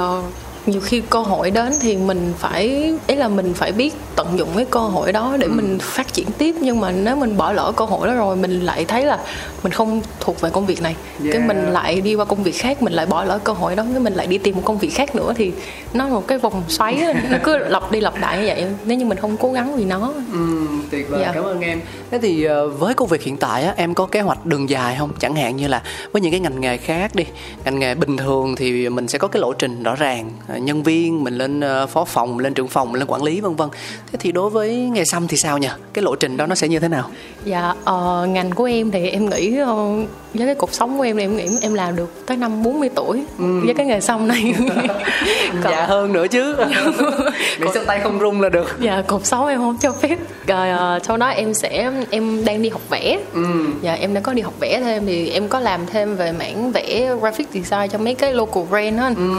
nhiều 0.66 0.82
khi 0.82 1.02
cơ 1.10 1.20
hội 1.20 1.52
đến 1.52 1.74
thì 1.82 1.98
mình 1.98 2.34
phải 2.38 2.94
ý 3.08 3.16
là 3.16 3.28
mình 3.28 3.54
phải 3.54 3.72
biết 3.72 3.94
tận 4.16 4.40
dụng 4.40 4.50
cái 4.56 4.66
cơ 4.66 4.80
hội 4.80 5.12
đó 5.12 5.36
để 5.40 5.48
ừ. 5.48 5.54
mình 5.54 5.78
phát 5.82 6.14
triển 6.14 6.28
tiếp. 6.38 6.56
Nhưng 6.62 6.80
mà 6.80 6.92
nếu 6.92 7.16
mình 7.16 7.38
bỏ 7.38 7.52
lỡ 7.52 7.72
cơ 7.76 7.86
hội 7.86 8.08
đó 8.08 8.14
rồi 8.14 8.36
mình 8.36 8.60
lại 8.60 8.86
thấy 8.86 9.06
là 9.06 9.20
mình 9.64 9.72
không 9.72 10.02
thuộc 10.20 10.42
về 10.42 10.50
công 10.50 10.66
việc 10.66 10.82
này. 10.82 10.96
Yeah. 11.24 11.34
cái 11.34 11.48
mình 11.48 11.72
lại 11.72 12.02
đi 12.02 12.16
qua 12.16 12.26
công 12.26 12.44
việc 12.44 12.56
khác 12.56 12.82
mình 12.82 12.94
lại 12.94 13.06
bỏ 13.06 13.24
lỡ 13.24 13.40
cơ 13.44 13.54
hội 13.54 13.76
đó 13.76 13.86
cái 13.92 14.00
mình 14.00 14.14
lại 14.14 14.28
đi 14.28 14.38
tìm 14.38 14.56
một 14.56 14.62
công 14.66 14.78
việc 14.78 14.90
khác 14.90 15.16
nữa 15.16 15.34
thì 15.38 15.52
nó 15.94 16.08
một 16.08 16.28
cái 16.28 16.38
vòng 16.38 16.64
xoáy 16.68 17.04
nó 17.30 17.38
cứ 17.44 17.58
lặp 17.70 17.92
đi 17.92 18.00
lặp 18.00 18.18
lại 18.22 18.38
như 18.38 18.44
vậy. 18.48 18.66
Nếu 18.86 18.98
như 18.98 19.06
mình 19.06 19.18
không 19.18 19.38
cố 19.38 19.52
gắng 19.52 19.76
vì 19.76 19.86
nó 19.86 20.14
ừ, 20.34 20.68
tuyệt 20.92 21.10
vâng, 21.10 21.22
dạ. 21.22 21.32
cảm 21.34 21.44
ơn 21.44 21.62
em. 21.62 21.82
Thế 22.12 22.20
thì 22.22 22.44
ờ, 22.44 22.70
với 22.70 22.94
công 22.94 23.08
việc 23.08 23.24
hiện 23.24 23.38
tại 23.38 23.64
á 23.64 23.74
em 23.78 23.94
có 23.94 24.06
kế 24.06 24.22
hoạch 24.22 24.46
đường 24.46 24.70
dài 24.70 24.96
không? 25.00 25.12
Chẳng 25.20 25.36
hạn 25.36 25.56
như 25.56 25.68
là 25.68 25.82
với 26.12 26.22
những 26.22 26.32
cái 26.32 26.40
ngành 26.40 26.62
nghề 26.62 26.78
khác 26.78 27.16
đi 27.16 27.26
ngành 27.66 27.80
nghề 27.80 27.96
bình 27.96 28.18
thường 28.18 28.56
thì 28.56 28.90
mình 28.90 29.08
sẽ 29.08 29.18
có 29.18 29.28
cái 29.28 29.42
lộ 29.42 29.54
trình 29.54 29.84
rõ 29.84 29.96
ràng 29.96 30.32
nhân 30.58 30.84
viên 30.84 31.24
mình 31.24 31.38
lên 31.38 31.60
ờ, 31.60 31.88
phó 31.88 32.06
phòng 32.06 32.40
lên 32.40 32.54
trưởng 32.54 32.68
phòng 32.68 32.96
lên 32.96 33.08
quản 33.08 33.24
lý 33.24 33.42
vân 33.42 33.56
vân. 33.56 33.70
Thế 34.12 34.20
thì 34.20 34.32
đối 34.32 34.50
với 34.50 34.76
nghề 34.76 35.06
xăm 35.06 35.28
thì 35.28 35.38
sao 35.38 35.58
nhỉ? 35.58 35.70
Cái 35.94 36.04
lộ 36.04 36.16
trình 36.16 36.38
đó 36.38 36.46
nó 36.46 36.56
sẽ 36.56 36.68
như 36.68 36.80
thế 36.80 36.88
nào? 36.88 37.10
Dạ 37.46 37.72
uh, 37.72 38.30
ngành 38.30 38.52
của 38.52 38.66
em 38.66 38.92
thì 38.92 39.10
em 39.10 39.30
nghĩ 39.30 39.62
uh, 39.62 40.08
với 40.34 40.46
cái 40.46 40.56
cuộc 40.56 40.74
sống 40.74 40.98
của 40.98 41.04
em 41.04 41.18
thì 41.18 41.24
em 41.24 41.38
nghĩ 41.38 41.48
em 41.62 41.74
làm 41.74 41.96
được 41.96 42.26
tới 42.26 42.38
năm 42.38 42.64
40 42.64 42.90
tuổi 42.96 43.24
ừ. 43.38 43.62
với 43.66 43.74
cái 43.74 43.86
nghề 43.86 44.02
xong 44.02 44.28
này. 44.28 44.54
Còn... 45.64 45.72
dạ 45.74 45.86
hơn 45.86 46.14
nữa 46.14 46.28
chứ. 46.28 46.56
Miễn 47.60 47.70
sao 47.74 47.84
tay 47.86 48.00
không 48.00 48.20
rung 48.20 48.42
là 48.42 48.50
được. 48.50 48.78
Dạ 48.80 49.04
cuộc 49.08 49.26
sống 49.26 49.48
em 49.48 49.60
không 49.60 49.78
cho 49.82 49.92
phép. 49.92 50.18
Rồi 50.48 50.96
uh, 50.98 51.06
sau 51.06 51.18
đó 51.18 51.28
em 51.28 51.54
sẽ 51.54 51.92
em 52.10 52.46
đang 52.46 52.62
đi 52.62 52.70
học 52.70 52.82
vẽ. 52.90 53.20
Ừ. 53.34 53.46
dạ 53.82 53.94
em 53.94 54.14
đã 54.14 54.22
có 54.22 54.34
đi 54.34 54.42
học 54.42 54.54
vẽ 54.60 54.80
thêm 54.80 55.06
thì 55.06 55.30
em 55.30 55.48
có 55.48 55.60
làm 55.60 55.86
thêm 55.86 56.16
về 56.16 56.32
mảng 56.32 56.72
vẽ 56.72 57.16
graphic 57.22 57.48
design 57.54 57.90
cho 57.92 57.98
mấy 57.98 58.16
cái 58.16 58.34
local 58.34 58.64
brand 58.70 59.00
á 59.00 59.12
ừ. 59.18 59.30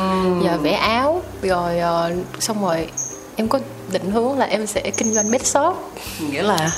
dạ 0.45 0.57
vẽ 0.63 0.73
áo 0.73 1.02
rồi 1.43 1.77
uh, 1.79 2.43
xong 2.43 2.63
rồi 2.63 2.89
em 3.37 3.49
có 3.49 3.59
định 3.93 4.11
hướng 4.11 4.39
là 4.39 4.47
em 4.47 4.67
sẽ 4.67 4.91
kinh 4.97 5.15
doanh 5.15 5.31
bed 5.31 5.43
shop. 5.43 5.77
Nghĩa 6.31 6.43
là 6.43 6.71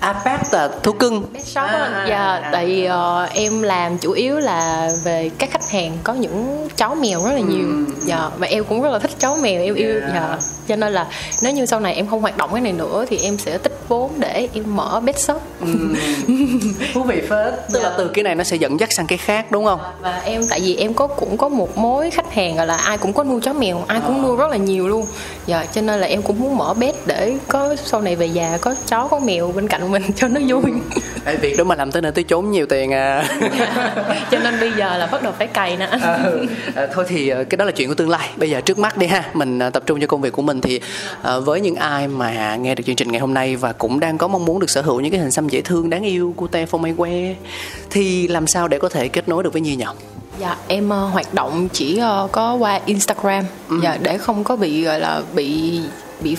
à 0.00 0.12
pet 0.24 0.40
là 0.52 0.68
thú 0.82 0.92
cưng. 0.92 1.24
Shop 1.44 1.64
à, 1.64 2.06
dạ 2.08 2.48
tại 2.52 2.66
vì 2.66 2.88
uh, 2.88 3.32
em 3.32 3.62
làm 3.62 3.98
chủ 3.98 4.12
yếu 4.12 4.36
là 4.36 4.90
về 5.04 5.30
các 5.38 5.50
khách 5.50 5.70
hàng 5.70 5.98
có 6.04 6.14
những 6.14 6.68
chó 6.76 6.94
mèo 6.94 7.24
rất 7.24 7.32
là 7.32 7.40
nhiều. 7.40 7.66
Ừ. 7.68 7.84
dạ 8.04 8.30
và 8.38 8.46
em 8.46 8.64
cũng 8.64 8.82
rất 8.82 8.90
là 8.90 8.98
thích 8.98 9.10
chó 9.20 9.36
mèo 9.36 9.62
em 9.62 9.74
yêu 9.74 10.00
yeah. 10.00 10.12
dạ. 10.14 10.38
Cho 10.68 10.76
nên 10.76 10.92
là 10.92 11.06
nếu 11.42 11.52
như 11.52 11.66
sau 11.66 11.80
này 11.80 11.94
em 11.94 12.06
không 12.06 12.20
hoạt 12.20 12.36
động 12.36 12.50
cái 12.52 12.60
này 12.60 12.72
nữa 12.72 13.04
thì 13.08 13.18
em 13.18 13.38
sẽ 13.38 13.58
tích 13.58 13.78
vốn 13.88 14.12
để 14.16 14.48
em 14.54 14.76
mở 14.76 15.00
pet 15.06 15.18
shop. 15.18 15.42
Ừ. 15.60 15.66
thú 16.94 17.02
vị 17.02 17.20
phết. 17.28 17.54
Tức 17.72 17.80
dạ. 17.82 17.88
là 17.88 17.94
từ 17.98 18.08
cái 18.08 18.22
này 18.22 18.34
nó 18.34 18.44
sẽ 18.44 18.56
dẫn 18.56 18.80
dắt 18.80 18.92
sang 18.92 19.06
cái 19.06 19.18
khác 19.18 19.50
đúng 19.50 19.64
không? 19.64 19.80
Và 20.00 20.20
em 20.24 20.42
tại 20.50 20.60
vì 20.60 20.76
em 20.76 20.94
có 20.94 21.06
cũng 21.06 21.36
có 21.36 21.48
một 21.48 21.78
mối 21.78 22.10
khách 22.10 22.34
hàng 22.34 22.56
gọi 22.56 22.66
là 22.66 22.76
ai 22.76 22.98
cũng 22.98 23.12
có 23.12 23.24
nuôi 23.24 23.40
chó 23.40 23.52
mèo 23.52 23.84
ai 23.86 24.00
cũng 24.06 24.22
nuôi 24.22 24.36
rất 24.36 24.50
là 24.50 24.56
nhiều 24.56 24.88
luôn. 24.88 25.06
Dạ 25.46 25.66
cho 25.72 25.80
nên 25.80 26.00
là 26.00 26.06
em 26.06 26.22
cũng 26.22 26.40
muốn 26.40 26.56
mở 26.56 26.74
bếp 26.74 27.06
để 27.06 27.36
có 27.48 27.76
sau 27.84 28.00
này 28.00 28.16
về 28.16 28.26
già 28.26 28.58
có 28.60 28.74
chó 28.86 29.08
có 29.08 29.18
mèo 29.18 29.52
bên 29.52 29.68
cạnh 29.68 29.87
mình 29.88 30.02
cho 30.16 30.28
nó 30.28 30.40
vui. 30.48 30.72
Ê, 31.24 31.36
việc 31.36 31.56
đó 31.58 31.64
mà 31.64 31.74
làm 31.74 31.92
tới 31.92 32.02
nơi 32.02 32.12
tới 32.12 32.24
trốn 32.24 32.50
nhiều 32.50 32.66
tiền 32.66 32.92
à. 32.92 33.24
Cho 34.30 34.38
nên 34.38 34.60
bây 34.60 34.72
giờ 34.72 34.98
là 34.98 35.06
bắt 35.06 35.22
đầu 35.22 35.32
phải 35.38 35.46
cày 35.46 35.76
nè. 35.76 35.86
À, 35.86 36.18
à, 36.74 36.86
thôi 36.94 37.04
thì 37.08 37.28
ờ, 37.28 37.44
cái 37.44 37.56
đó 37.56 37.64
là 37.64 37.70
chuyện 37.70 37.88
của 37.88 37.94
tương 37.94 38.10
lai. 38.10 38.30
Bây 38.36 38.50
giờ 38.50 38.60
trước 38.60 38.78
mắt 38.78 38.96
đi 38.96 39.06
ha 39.06 39.24
mình 39.34 39.58
ờ, 39.58 39.70
tập 39.70 39.82
trung 39.86 40.00
cho 40.00 40.06
công 40.06 40.20
việc 40.20 40.32
của 40.32 40.42
mình 40.42 40.60
thì 40.60 40.80
à, 41.22 41.38
với 41.38 41.60
những 41.60 41.74
ai 41.74 42.08
mà 42.08 42.56
nghe 42.56 42.74
được 42.74 42.84
chương 42.86 42.96
trình 42.96 43.12
ngày 43.12 43.20
hôm 43.20 43.34
nay 43.34 43.56
và 43.56 43.72
cũng 43.72 44.00
đang 44.00 44.18
có 44.18 44.28
mong 44.28 44.44
muốn 44.44 44.60
được 44.60 44.70
sở 44.70 44.82
hữu 44.82 45.00
những 45.00 45.12
cái 45.12 45.20
hình 45.20 45.30
xăm 45.30 45.48
dễ 45.48 45.60
thương 45.60 45.90
đáng 45.90 46.02
yêu 46.02 46.34
của 46.36 46.46
te 46.46 46.66
phong 46.66 46.96
que 46.96 47.34
thì 47.90 48.28
làm 48.28 48.46
sao 48.46 48.68
để 48.68 48.78
có 48.78 48.88
thể 48.88 49.08
kết 49.08 49.28
nối 49.28 49.42
được 49.42 49.52
với 49.52 49.62
nhi 49.62 49.76
nhỉ 49.76 49.84
dạ 50.38 50.56
em 50.68 50.86
uh, 50.86 51.12
hoạt 51.12 51.34
động 51.34 51.68
chỉ 51.72 52.00
uh, 52.24 52.32
có 52.32 52.54
qua 52.54 52.80
instagram. 52.86 53.44
Ừ. 53.68 53.78
dạ 53.82 53.98
để 54.02 54.18
không 54.18 54.44
có 54.44 54.56
bị 54.56 54.84
gọi 54.84 55.00
là 55.00 55.22
bị 55.34 55.80
bị 56.20 56.36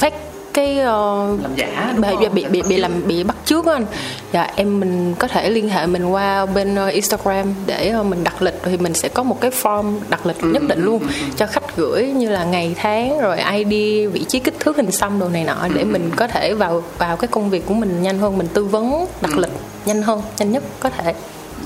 fake 0.00 0.31
cái 0.54 0.78
uh, 0.78 1.42
làm 1.42 1.54
giả 1.56 1.94
bị, 1.98 2.08
bị, 2.20 2.28
bị 2.28 2.44
bị 2.48 2.62
bị 2.68 2.76
làm 2.76 3.06
bị 3.06 3.24
bắt 3.24 3.36
trước 3.44 3.66
anh. 3.66 3.86
Dạ 4.32 4.50
em 4.56 4.80
mình 4.80 5.14
có 5.18 5.28
thể 5.28 5.50
liên 5.50 5.68
hệ 5.68 5.86
mình 5.86 6.06
qua 6.06 6.46
bên 6.46 6.86
uh, 6.86 6.92
Instagram 6.92 7.54
để 7.66 7.94
uh, 8.00 8.06
mình 8.06 8.24
đặt 8.24 8.42
lịch 8.42 8.60
thì 8.62 8.76
mình 8.76 8.94
sẽ 8.94 9.08
có 9.08 9.22
một 9.22 9.40
cái 9.40 9.50
form 9.50 9.98
đặt 10.08 10.26
lịch 10.26 10.40
ừ. 10.40 10.48
nhất 10.48 10.62
định 10.68 10.84
luôn 10.84 10.98
ừ. 10.98 11.08
cho 11.36 11.46
khách 11.46 11.76
gửi 11.76 12.04
như 12.04 12.28
là 12.28 12.44
ngày 12.44 12.74
tháng 12.78 13.20
rồi 13.20 13.38
ID 13.38 14.12
vị 14.12 14.24
trí 14.28 14.38
kích 14.38 14.54
thước 14.60 14.76
hình 14.76 14.90
xăm 14.90 15.18
đồ 15.18 15.28
này 15.28 15.44
nọ 15.44 15.68
để 15.74 15.84
mình 15.84 16.10
có 16.16 16.26
thể 16.26 16.54
vào 16.54 16.82
vào 16.98 17.16
cái 17.16 17.28
công 17.28 17.50
việc 17.50 17.66
của 17.66 17.74
mình 17.74 18.02
nhanh 18.02 18.18
hơn 18.18 18.38
mình 18.38 18.48
tư 18.54 18.64
vấn 18.64 19.06
đặt 19.20 19.38
lịch 19.38 19.52
nhanh 19.86 20.02
hơn 20.02 20.22
nhanh 20.38 20.52
nhất 20.52 20.62
có 20.80 20.90
thể. 20.90 21.14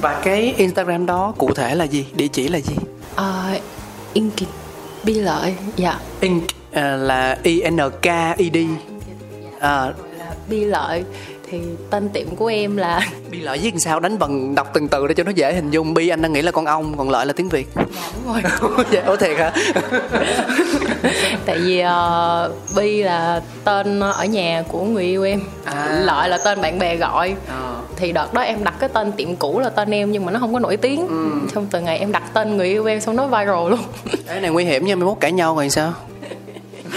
Và 0.01 0.21
cái 0.25 0.55
Instagram 0.57 1.07
đó 1.07 1.35
cụ 1.39 1.51
thể 1.55 1.75
là 1.75 1.85
gì? 1.85 2.07
Địa 2.15 2.29
chỉ 2.29 2.49
là 2.49 2.59
gì? 2.59 2.75
Uh, 3.15 3.63
Inkit 4.13 4.49
Bi 5.05 5.15
lợi 5.15 5.55
dạ. 5.77 5.99
Ink 6.21 6.43
là 6.77 7.39
I 7.43 7.63
N 7.71 7.79
K 8.03 8.37
I 8.37 8.51
D. 8.51 8.57
À, 9.61 9.93
Bi 10.49 10.65
lợi. 10.65 11.05
Thì 11.51 11.61
tên 11.91 12.09
tiệm 12.09 12.37
của 12.37 12.47
em 12.47 12.77
là 12.77 13.01
bi 13.31 13.41
lợi 13.41 13.59
viết 13.59 13.75
sao? 13.79 14.01
Đánh 14.01 14.19
vần 14.19 14.55
đọc 14.55 14.71
từng 14.75 14.89
từ 14.89 15.07
để 15.07 15.15
cho 15.15 15.25
nó 15.25 15.31
dễ 15.31 15.55
hình 15.55 15.71
dung. 15.71 15.95
Bi 15.95 16.09
anh 16.09 16.23
đang 16.23 16.33
nghĩ 16.33 16.43
là 16.43 16.51
con 16.51 16.65
ong 16.65 16.97
còn 16.99 17.11
lợi 17.11 17.27
là 17.27 17.33
tiếng 17.33 17.49
việt. 17.49 17.69
Dạ 17.77 17.85
đúng 18.15 18.35
rồi. 18.35 18.43
Dạ 18.91 19.03
ủa 19.07 19.17
thiệt 19.17 19.39
hả? 19.39 19.53
Tại 21.47 21.59
vì 21.59 21.85
uh, 21.85 22.77
bi 22.77 23.03
là 23.03 23.41
tên 23.65 24.01
ở 24.01 24.25
nhà 24.25 24.63
của 24.69 24.85
người 24.85 25.05
yêu 25.05 25.25
em. 25.25 25.41
À. 25.65 26.01
lợi 26.05 26.29
là 26.29 26.39
tên 26.39 26.61
bạn 26.61 26.79
bè 26.79 26.97
gọi. 26.97 27.35
À. 27.49 27.73
thì 27.97 28.13
đợt 28.13 28.35
đó 28.35 28.43
em 28.43 28.65
đặt 28.65 28.75
cái 28.79 28.89
tên 28.89 29.13
tiệm 29.13 29.37
cũ 29.37 29.61
là 29.61 29.69
tên 29.69 29.91
em 29.91 30.13
nhưng 30.13 30.25
mà 30.25 30.33
nó 30.33 30.39
không 30.39 30.53
có 30.53 30.59
nổi 30.59 30.77
tiếng. 30.77 31.09
Ừ. 31.09 31.31
xong 31.55 31.67
từ 31.71 31.81
ngày 31.81 31.99
em 31.99 32.13
đặt 32.13 32.23
tên 32.33 32.57
người 32.57 32.69
yêu 32.69 32.85
em 32.85 33.01
xong 33.01 33.17
nó 33.17 33.27
viral 33.27 33.71
luôn. 33.71 33.81
Cái 34.27 34.41
này 34.41 34.51
nguy 34.51 34.65
hiểm 34.65 34.87
nha 34.87 34.97
mai 34.97 35.05
mốt 35.05 35.17
cãi 35.21 35.33
nhau 35.33 35.57
rồi 35.57 35.71
sao 35.71 35.93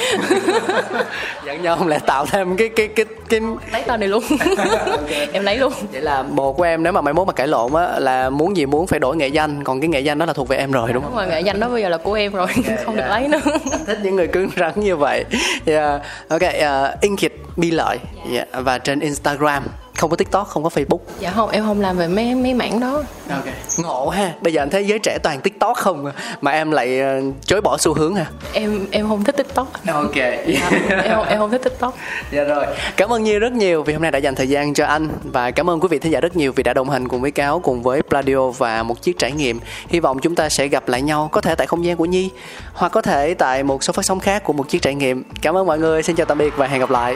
dẫn 1.46 1.62
nhau 1.62 1.88
lại 1.88 2.00
tạo 2.06 2.26
thêm 2.26 2.58
cái 2.58 2.70
cái 2.70 2.88
cái 2.88 3.06
cái 3.30 3.40
lấy 3.72 3.84
tên 3.88 4.00
này 4.00 4.10
luôn 4.10 4.24
okay. 4.58 5.28
em 5.34 5.44
lấy 5.44 5.58
luôn 5.58 5.74
vậy 5.92 6.02
là 6.02 6.24
bồ 6.24 6.54
của 6.54 6.64
em 6.64 6.84
nếu 6.84 6.94
mà 6.94 7.02
mai 7.02 7.14
mốt 7.14 7.28
mà 7.28 7.34
cãi 7.34 7.48
lộn 7.48 7.74
á 7.74 8.00
là 8.00 8.30
muốn 8.30 8.58
gì 8.58 8.66
muốn 8.66 8.88
phải 8.88 9.00
đổi 9.00 9.16
nghệ 9.16 9.28
danh 9.28 9.64
còn 9.64 9.82
cái 9.82 9.88
nghệ 9.88 10.00
danh 10.00 10.18
đó 10.18 10.26
là 10.26 10.34
thuộc 10.34 10.48
về 10.48 10.58
em 10.58 10.72
rồi 10.72 10.94
đúng 10.94 11.04
không 11.04 11.12
đúng 11.12 11.20
rồi 11.20 11.28
nghệ 11.28 11.42
danh 11.42 11.60
đó 11.60 11.70
bây 11.70 11.82
giờ 11.82 11.90
là 11.90 11.98
của 11.98 12.14
em 12.14 12.32
rồi 12.32 12.48
okay, 12.48 12.78
không 12.86 12.96
yeah. 12.96 13.10
được 13.10 13.14
lấy 13.14 13.28
nữa 13.28 13.58
thích 13.88 14.00
những 14.04 14.16
người 14.16 14.28
cứng 14.28 14.50
rắn 14.58 14.72
như 14.76 14.96
vậy 14.96 15.26
yeah. 15.66 16.02
ok 16.30 16.42
uh, 16.42 17.02
Inkit 17.02 17.34
bi 17.56 17.72
lợi 17.72 17.98
yeah. 18.34 18.48
và 18.54 18.78
trên 18.78 19.00
Instagram 19.00 19.64
không 20.00 20.10
có 20.10 20.16
tiktok 20.16 20.48
không 20.48 20.64
có 20.64 20.70
facebook. 20.70 21.00
Dạ 21.20 21.32
không 21.32 21.50
em 21.50 21.66
không 21.66 21.82
làm 21.82 21.98
về 21.98 22.08
mấy 22.08 22.36
mấy 22.36 22.54
mảng 22.54 22.80
đó. 22.80 23.04
Ok. 23.30 23.46
Ngộ 23.78 24.10
ha. 24.10 24.34
Bây 24.42 24.54
giờ 24.54 24.62
anh 24.62 24.70
thấy 24.70 24.88
giới 24.88 25.00
trẻ 25.00 25.18
toàn 25.24 25.42
tiktok 25.42 25.78
không 25.78 26.06
à, 26.06 26.14
mà 26.42 26.52
em 26.52 26.72
lại 26.72 27.02
uh, 27.02 27.34
chối 27.46 27.62
bỏ 27.62 27.78
xu 27.78 27.94
hướng 27.94 28.16
ha 28.16 28.26
em 28.54 28.86
em 28.92 29.08
không 29.08 29.24
thích 29.24 29.38
tiktok. 29.38 29.68
Ok. 29.88 30.16
Dạ, 30.16 30.70
em 31.04 31.16
không, 31.16 31.28
em 31.28 31.40
không 31.40 31.52
thích 31.52 31.62
tiktok. 31.64 31.96
Dạ 32.32 32.44
rồi. 32.44 32.66
Cảm 32.98 33.14
ơn 33.14 33.24
Nhi 33.24 33.40
rất 33.40 33.52
nhiều 33.52 33.84
vì 33.84 33.94
hôm 33.94 34.02
nay 34.02 34.12
đã 34.12 34.20
dành 34.20 34.36
thời 34.36 34.50
gian 34.50 34.74
cho 34.74 34.86
anh. 34.86 35.10
Và 35.24 35.52
cảm 35.52 35.70
ơn 35.70 35.80
quý 35.80 35.88
vị 35.92 36.00
thính 36.00 36.12
giả 36.12 36.22
rất 36.22 36.36
nhiều 36.36 36.52
vì 36.56 36.64
đã 36.64 36.74
đồng 36.74 36.90
hành 36.90 37.08
cùng 37.08 37.22
với 37.22 37.32
cáo 37.32 37.60
cùng 37.60 37.84
với 37.84 38.02
Pladio 38.02 38.50
và 38.50 38.84
một 38.84 39.02
chiếc 39.02 39.20
trải 39.20 39.32
nghiệm. 39.32 39.60
Hy 39.88 40.00
vọng 40.00 40.20
chúng 40.20 40.36
ta 40.36 40.50
sẽ 40.50 40.68
gặp 40.68 40.88
lại 40.88 41.02
nhau 41.02 41.30
có 41.32 41.42
thể 41.42 41.56
tại 41.56 41.68
không 41.68 41.86
gian 41.86 41.98
của 41.98 42.06
Nhi 42.06 42.30
hoặc 42.74 42.92
có 42.92 43.02
thể 43.02 43.34
tại 43.34 43.64
một 43.64 43.84
số 43.84 43.94
phát 43.94 44.06
sóng 44.06 44.20
khác 44.20 44.44
của 44.44 44.54
một 44.54 44.70
chiếc 44.70 44.82
trải 44.82 44.96
nghiệm. 44.96 45.24
Cảm 45.42 45.58
ơn 45.58 45.66
mọi 45.66 45.80
người. 45.80 46.04
Xin 46.04 46.16
chào 46.16 46.26
tạm 46.26 46.38
biệt 46.38 46.54
và 46.58 46.68
hẹn 46.68 46.80
gặp 46.80 46.90
lại 46.90 47.16